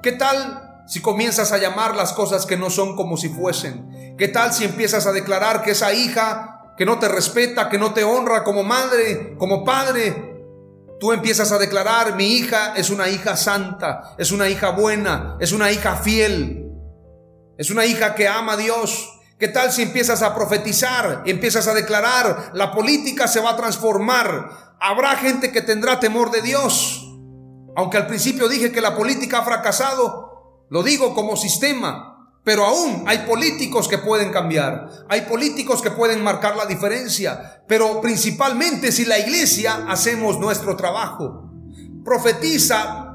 ¿Qué 0.03 0.11
tal 0.11 0.83
si 0.89 1.01
comienzas 1.01 1.53
a 1.53 1.59
llamar 1.59 1.95
las 1.95 2.13
cosas 2.13 2.45
que 2.45 2.57
no 2.57 2.71
son 2.71 2.97
como 2.97 3.17
si 3.17 3.29
fuesen? 3.29 4.17
¿Qué 4.19 4.27
tal 4.27 4.53
si 4.53 4.65
empiezas 4.65 5.07
a 5.07 5.13
declarar 5.13 5.63
que 5.63 5.71
esa 5.71 5.93
hija 5.93 6.75
que 6.77 6.85
no 6.85 6.99
te 6.99 7.07
respeta, 7.07 7.69
que 7.69 7.79
no 7.79 7.95
te 7.95 8.03
honra 8.03 8.43
como 8.43 8.65
madre, 8.65 9.37
como 9.39 9.65
padre, 9.65 10.43
tú 10.99 11.13
empiezas 11.13 11.53
a 11.53 11.59
declarar, 11.59 12.17
mi 12.17 12.33
hija 12.33 12.75
es 12.75 12.91
una 12.91 13.09
hija 13.09 13.37
santa, 13.37 14.17
es 14.19 14.33
una 14.33 14.49
hija 14.49 14.71
buena, 14.71 15.37
es 15.39 15.53
una 15.53 15.71
hija 15.71 15.95
fiel, 15.95 16.64
es 17.59 17.71
una 17.71 17.85
hija 17.87 18.15
que 18.15 18.29
ama 18.29 18.53
a 18.53 18.57
Dios, 18.57 19.11
¿Qué 19.39 19.49
tal 19.49 19.73
si 19.73 19.83
empiezas 19.83 20.23
a 20.23 20.35
profetizar, 20.35 21.23
empiezas 21.27 21.67
a 21.67 21.75
declarar, 21.75 22.53
la 22.55 22.73
política 22.73 23.27
se 23.27 23.41
va 23.41 23.51
a 23.51 23.57
transformar? 23.57 24.77
Habrá 24.81 25.17
gente 25.17 25.51
que 25.51 25.61
tendrá 25.61 25.99
temor 25.99 26.31
de 26.31 26.41
Dios. 26.41 27.05
Aunque 27.77 27.97
al 27.97 28.07
principio 28.07 28.49
dije 28.49 28.71
que 28.71 28.81
la 28.81 28.97
política 28.97 29.41
ha 29.41 29.45
fracasado, 29.45 30.67
lo 30.71 30.83
digo 30.83 31.15
como 31.15 31.37
sistema, 31.37 32.13
Pero 32.45 32.67
aún 32.67 33.05
hay 33.07 33.19
políticos 33.27 33.89
que 33.89 33.97
pueden 33.97 34.31
cambiar, 34.31 34.91
hay 35.09 35.23
políticos 35.23 35.81
que 35.81 35.91
pueden 35.91 36.23
marcar 36.23 36.57
la 36.57 36.67
diferencia, 36.67 37.63
pero 37.67 38.03
principalmente 38.03 38.93
si 38.93 39.07
la 39.07 39.19
iglesia 39.19 39.87
hacemos 39.89 40.39
nuestro 40.39 40.77
trabajo. 40.77 41.51
Profetiza 42.05 43.15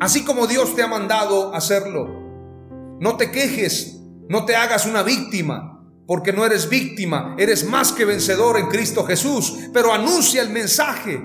así 0.00 0.22
como 0.22 0.46
Dios 0.46 0.76
te 0.76 0.82
ha 0.82 0.86
mandado 0.86 1.54
hacerlo. 1.54 2.21
No 3.02 3.16
te 3.16 3.32
quejes, 3.32 3.96
no 4.28 4.44
te 4.44 4.54
hagas 4.54 4.86
una 4.86 5.02
víctima, 5.02 5.84
porque 6.06 6.32
no 6.32 6.46
eres 6.46 6.68
víctima, 6.68 7.34
eres 7.36 7.64
más 7.64 7.90
que 7.90 8.04
vencedor 8.04 8.60
en 8.60 8.68
Cristo 8.68 9.04
Jesús, 9.04 9.58
pero 9.72 9.92
anuncia 9.92 10.40
el 10.40 10.50
mensaje. 10.50 11.20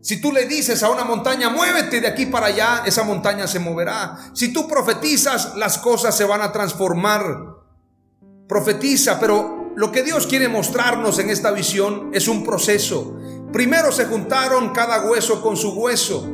Si 0.00 0.20
tú 0.20 0.30
le 0.30 0.46
dices 0.46 0.84
a 0.84 0.90
una 0.90 1.02
montaña, 1.02 1.50
muévete 1.50 2.00
de 2.00 2.06
aquí 2.06 2.26
para 2.26 2.46
allá, 2.46 2.84
esa 2.86 3.02
montaña 3.02 3.48
se 3.48 3.58
moverá. 3.58 4.30
Si 4.34 4.52
tú 4.52 4.68
profetizas, 4.68 5.56
las 5.56 5.78
cosas 5.78 6.16
se 6.16 6.24
van 6.24 6.42
a 6.42 6.52
transformar. 6.52 7.56
Profetiza, 8.46 9.18
pero 9.18 9.72
lo 9.74 9.90
que 9.90 10.04
Dios 10.04 10.28
quiere 10.28 10.46
mostrarnos 10.46 11.18
en 11.18 11.28
esta 11.28 11.50
visión 11.50 12.10
es 12.14 12.28
un 12.28 12.44
proceso. 12.44 13.18
Primero 13.52 13.90
se 13.90 14.04
juntaron 14.04 14.72
cada 14.72 15.10
hueso 15.10 15.42
con 15.42 15.56
su 15.56 15.72
hueso, 15.72 16.24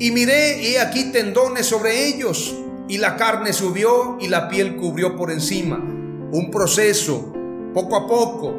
y 0.00 0.10
miré 0.10 0.60
y 0.60 0.74
aquí 0.74 1.12
tendones 1.12 1.66
sobre 1.66 2.08
ellos, 2.08 2.52
y 2.90 2.98
la 2.98 3.16
carne 3.16 3.52
subió 3.52 4.18
y 4.20 4.26
la 4.26 4.48
piel 4.48 4.74
cubrió 4.74 5.16
por 5.16 5.30
encima. 5.30 5.76
Un 5.76 6.50
proceso, 6.50 7.32
poco 7.72 7.94
a 7.94 8.08
poco. 8.08 8.52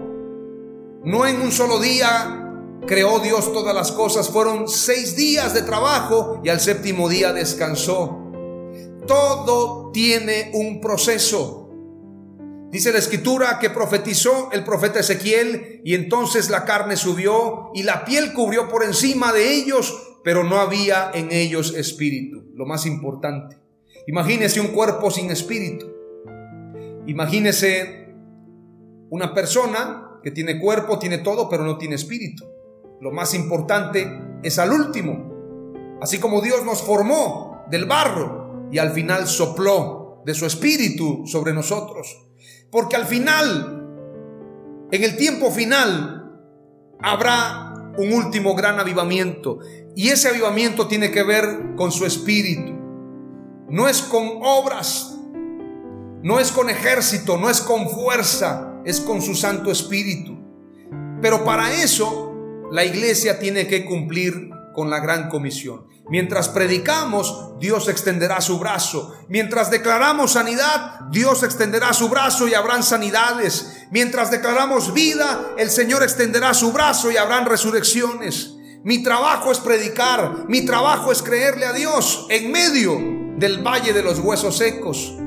No 1.03 1.27
en 1.27 1.41
un 1.41 1.51
solo 1.51 1.79
día 1.79 2.49
creó 2.87 3.19
Dios 3.19 3.51
todas 3.51 3.75
las 3.75 3.91
cosas. 3.91 4.29
Fueron 4.29 4.69
seis 4.69 5.17
días 5.17 5.53
de 5.53 5.63
trabajo 5.63 6.39
y 6.45 6.49
al 6.49 6.61
séptimo 6.61 7.09
día 7.09 7.33
descansó. 7.33 8.31
Todo 9.05 9.91
tiene 9.91 10.51
un 10.53 10.79
proceso. 10.79 11.69
Dice 12.71 12.93
la 12.93 12.99
escritura 12.99 13.59
que 13.59 13.69
profetizó 13.69 14.49
el 14.53 14.63
profeta 14.63 15.01
Ezequiel 15.01 15.81
y 15.83 15.93
entonces 15.93 16.49
la 16.49 16.63
carne 16.63 16.95
subió 16.95 17.71
y 17.73 17.83
la 17.83 18.05
piel 18.05 18.31
cubrió 18.31 18.69
por 18.69 18.85
encima 18.85 19.33
de 19.33 19.55
ellos, 19.55 20.21
pero 20.23 20.45
no 20.45 20.55
había 20.55 21.11
en 21.13 21.33
ellos 21.33 21.75
espíritu. 21.75 22.45
Lo 22.55 22.65
más 22.65 22.85
importante. 22.85 23.60
Imagínese 24.07 24.59
un 24.59 24.67
cuerpo 24.67 25.11
sin 25.11 25.31
espíritu. 25.31 25.91
Imagínese 27.07 28.13
una 29.09 29.33
persona 29.33 30.19
que 30.23 30.31
tiene 30.31 30.59
cuerpo, 30.59 30.99
tiene 30.99 31.19
todo, 31.19 31.49
pero 31.49 31.63
no 31.63 31.77
tiene 31.77 31.95
espíritu. 31.95 32.45
Lo 32.99 33.11
más 33.11 33.33
importante 33.33 34.07
es 34.43 34.59
al 34.59 34.71
último. 34.71 35.97
Así 36.01 36.19
como 36.19 36.41
Dios 36.41 36.63
nos 36.65 36.81
formó 36.81 37.65
del 37.69 37.85
barro 37.85 38.67
y 38.71 38.77
al 38.77 38.91
final 38.91 39.27
sopló 39.27 40.21
de 40.25 40.33
su 40.33 40.45
espíritu 40.45 41.23
sobre 41.25 41.53
nosotros. 41.53 42.27
Porque 42.71 42.95
al 42.95 43.05
final, 43.05 43.87
en 44.91 45.03
el 45.03 45.17
tiempo 45.17 45.51
final, 45.51 46.39
habrá 46.99 47.93
un 47.97 48.13
último 48.13 48.55
gran 48.55 48.79
avivamiento. 48.79 49.59
Y 49.95 50.09
ese 50.09 50.29
avivamiento 50.29 50.87
tiene 50.87 51.11
que 51.11 51.23
ver 51.23 51.75
con 51.75 51.91
su 51.91 52.05
espíritu. 52.05 52.80
No 53.71 53.87
es 53.87 54.01
con 54.01 54.39
obras, 54.41 55.15
no 56.23 56.41
es 56.41 56.51
con 56.51 56.69
ejército, 56.69 57.37
no 57.37 57.49
es 57.49 57.61
con 57.61 57.89
fuerza, 57.89 58.73
es 58.83 58.99
con 58.99 59.21
su 59.21 59.33
Santo 59.33 59.71
Espíritu. 59.71 60.37
Pero 61.21 61.45
para 61.45 61.71
eso 61.71 62.33
la 62.69 62.83
iglesia 62.83 63.39
tiene 63.39 63.67
que 63.67 63.85
cumplir 63.85 64.49
con 64.75 64.89
la 64.89 64.99
gran 64.99 65.29
comisión. 65.29 65.87
Mientras 66.09 66.49
predicamos, 66.49 67.53
Dios 67.61 67.87
extenderá 67.87 68.41
su 68.41 68.59
brazo. 68.59 69.13
Mientras 69.29 69.71
declaramos 69.71 70.33
sanidad, 70.33 71.07
Dios 71.09 71.41
extenderá 71.41 71.93
su 71.93 72.09
brazo 72.09 72.49
y 72.49 72.53
habrán 72.53 72.83
sanidades. 72.83 73.85
Mientras 73.89 74.31
declaramos 74.31 74.93
vida, 74.93 75.53
el 75.57 75.69
Señor 75.69 76.03
extenderá 76.03 76.53
su 76.53 76.73
brazo 76.73 77.09
y 77.09 77.15
habrán 77.15 77.45
resurrecciones. 77.45 78.53
Mi 78.83 79.01
trabajo 79.01 79.49
es 79.49 79.59
predicar, 79.59 80.43
mi 80.49 80.65
trabajo 80.65 81.13
es 81.13 81.21
creerle 81.21 81.67
a 81.67 81.71
Dios 81.71 82.27
en 82.29 82.51
medio 82.51 83.20
del 83.41 83.61
valle 83.61 83.91
de 83.91 84.03
los 84.03 84.19
huesos 84.19 84.57
secos. 84.57 85.17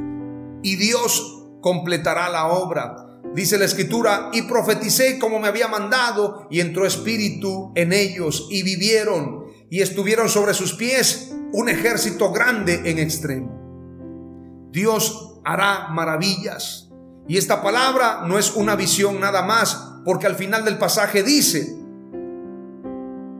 Y 0.62 0.76
Dios 0.76 1.44
completará 1.60 2.30
la 2.30 2.46
obra. 2.46 3.20
Dice 3.34 3.58
la 3.58 3.64
escritura, 3.64 4.30
y 4.32 4.42
profeticé 4.42 5.18
como 5.18 5.40
me 5.40 5.48
había 5.48 5.66
mandado, 5.66 6.46
y 6.50 6.60
entró 6.60 6.86
espíritu 6.86 7.72
en 7.74 7.92
ellos, 7.92 8.46
y 8.50 8.62
vivieron, 8.62 9.46
y 9.68 9.82
estuvieron 9.82 10.28
sobre 10.28 10.54
sus 10.54 10.74
pies 10.74 11.34
un 11.52 11.68
ejército 11.68 12.30
grande 12.30 12.82
en 12.84 13.00
extremo. 13.00 14.70
Dios 14.70 15.40
hará 15.44 15.88
maravillas. 15.88 16.90
Y 17.26 17.38
esta 17.38 17.62
palabra 17.62 18.22
no 18.26 18.38
es 18.38 18.54
una 18.54 18.76
visión 18.76 19.18
nada 19.18 19.42
más, 19.42 19.92
porque 20.04 20.26
al 20.26 20.36
final 20.36 20.64
del 20.64 20.78
pasaje 20.78 21.24
dice, 21.24 21.74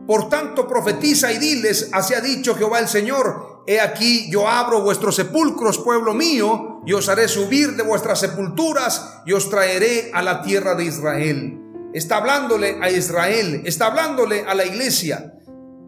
por 0.05 0.27
tanto 0.27 0.67
profetiza 0.67 1.31
y 1.31 1.37
diles, 1.37 1.89
así 1.93 2.13
ha 2.13 2.21
dicho 2.21 2.55
Jehová 2.55 2.79
el 2.79 2.87
Señor, 2.87 3.54
He 3.67 3.79
aquí 3.79 4.29
yo 4.29 4.47
abro 4.47 4.81
vuestros 4.81 5.15
sepulcros, 5.15 5.79
pueblo 5.79 6.13
mío, 6.13 6.81
y 6.85 6.93
os 6.93 7.09
haré 7.09 7.27
subir 7.27 7.75
de 7.75 7.83
vuestras 7.83 8.19
sepulturas 8.19 9.21
y 9.25 9.33
os 9.33 9.49
traeré 9.49 10.11
a 10.13 10.21
la 10.21 10.43
tierra 10.43 10.75
de 10.75 10.85
Israel. 10.85 11.59
Está 11.93 12.17
hablándole 12.17 12.77
a 12.81 12.91
Israel, 12.91 13.63
está 13.65 13.87
hablándole 13.87 14.45
a 14.45 14.53
la 14.53 14.65
iglesia. 14.65 15.33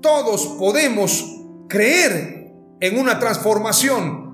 Todos 0.02 0.48
podemos 0.60 1.24
creer 1.68 2.52
en 2.80 3.00
una 3.00 3.20
transformación 3.20 4.28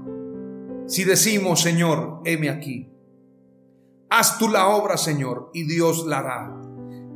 si 0.87 1.03
decimos, 1.03 1.61
Señor, 1.61 2.21
heme 2.25 2.49
aquí. 2.49 2.89
Haz 4.09 4.37
tú 4.37 4.47
la 4.47 4.67
obra, 4.67 4.97
Señor, 4.97 5.49
y 5.53 5.63
Dios 5.63 6.05
la 6.05 6.19
hará. 6.19 6.53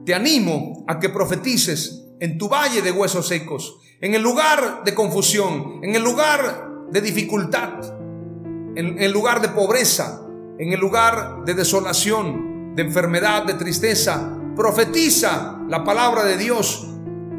Te 0.06 0.14
animo 0.16 0.84
a 0.88 1.00
que 1.00 1.10
profetices 1.10 2.06
en 2.20 2.38
tu 2.38 2.50
valle 2.50 2.82
de 2.82 2.92
huesos 2.92 3.28
secos 3.28 3.80
en 4.00 4.14
el 4.14 4.22
lugar 4.22 4.84
de 4.84 4.94
confusión, 4.94 5.80
en 5.82 5.96
el 5.96 6.04
lugar 6.04 6.86
de 6.92 7.02
dificultad, 7.02 7.74
en 8.76 9.02
el 9.02 9.12
lugar 9.12 9.42
de 9.42 9.50
pobreza, 9.50 10.22
en 10.60 10.72
el 10.72 10.80
lugar 10.80 11.44
de 11.46 11.56
desolación, 11.56 12.76
de 12.76 12.84
enfermedad, 12.84 13.46
de 13.46 13.56
tristeza, 13.56 14.38
profetiza 14.56 15.60
la 15.68 15.84
palabra 15.84 16.24
de 16.26 16.38
Dios 16.38 16.88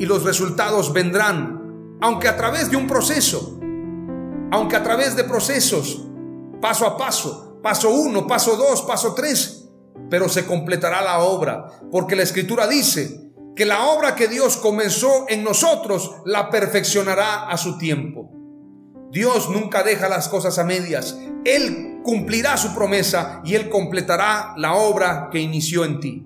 y 0.01 0.07
los 0.07 0.25
resultados 0.25 0.93
vendrán, 0.93 1.99
aunque 2.01 2.27
a 2.27 2.37
través 2.37 2.71
de 2.71 2.77
un 2.77 2.89
proceso, 2.89 3.61
aunque 4.51 4.77
a 4.77 4.83
través 4.83 5.15
de 5.15 5.25
procesos, 5.25 6.05
paso 6.61 6.87
a 6.87 6.97
paso, 6.97 7.61
paso 7.63 7.91
uno, 7.91 8.27
paso 8.27 8.57
dos, 8.57 8.83
paso 8.83 9.15
tres, 9.15 9.69
pero 10.11 10.29
se 10.29 10.45
completará 10.45 11.03
la 11.03 11.21
obra, 11.21 11.67
porque 11.93 12.17
la 12.17 12.25
escritura 12.25 12.67
dice, 12.67 13.28
que 13.59 13.67
la 13.67 13.89
obra 13.89 14.15
que 14.15 14.29
Dios 14.29 14.57
comenzó 14.57 15.27
en 15.29 15.43
nosotros 15.43 16.13
la 16.25 16.49
perfeccionará 16.49 17.49
a 17.49 17.57
su 17.57 17.77
tiempo. 17.77 18.31
Dios 19.11 19.51
nunca 19.51 19.83
deja 19.83 20.09
las 20.09 20.29
cosas 20.29 20.61
a 20.61 20.65
medias. 20.65 21.19
Él 21.45 21.99
cumplirá 22.05 22.57
su 22.57 22.73
promesa 22.73 23.43
y 23.45 23.57
Él 23.57 23.69
completará 23.69 24.55
la 24.57 24.75
obra 24.75 25.29
que 25.33 25.41
inició 25.41 25.85
en 25.85 25.99
ti. 25.99 26.25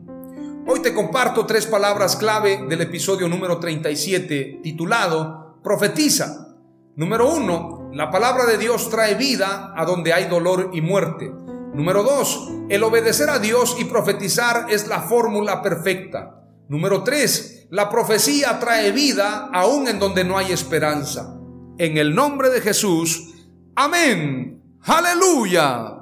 Hoy 0.66 0.80
te 0.80 0.92
comparto 0.92 1.46
tres 1.46 1.64
palabras 1.64 2.16
clave 2.16 2.66
del 2.68 2.82
episodio 2.82 3.28
número 3.28 3.58
37 3.58 4.60
titulado 4.62 5.58
Profetiza. 5.64 6.48
Número 6.96 7.32
uno, 7.32 7.88
la 7.94 8.10
palabra 8.10 8.44
de 8.44 8.58
Dios 8.58 8.90
trae 8.90 9.14
vida 9.14 9.72
a 9.74 9.86
donde 9.86 10.12
hay 10.12 10.26
dolor 10.26 10.68
y 10.74 10.82
muerte. 10.82 11.32
Número 11.72 12.02
dos, 12.02 12.50
el 12.68 12.82
obedecer 12.82 13.30
a 13.30 13.38
Dios 13.38 13.76
y 13.78 13.86
profetizar 13.86 14.66
es 14.68 14.86
la 14.86 15.00
fórmula 15.00 15.62
perfecta. 15.62 16.41
Número 16.68 17.02
3. 17.02 17.68
La 17.70 17.88
profecía 17.88 18.58
trae 18.58 18.92
vida 18.92 19.48
aún 19.52 19.88
en 19.88 19.98
donde 19.98 20.24
no 20.24 20.36
hay 20.36 20.52
esperanza. 20.52 21.34
En 21.78 21.96
el 21.96 22.14
nombre 22.14 22.50
de 22.50 22.60
Jesús. 22.60 23.34
Amén. 23.74 24.62
Aleluya. 24.82 26.01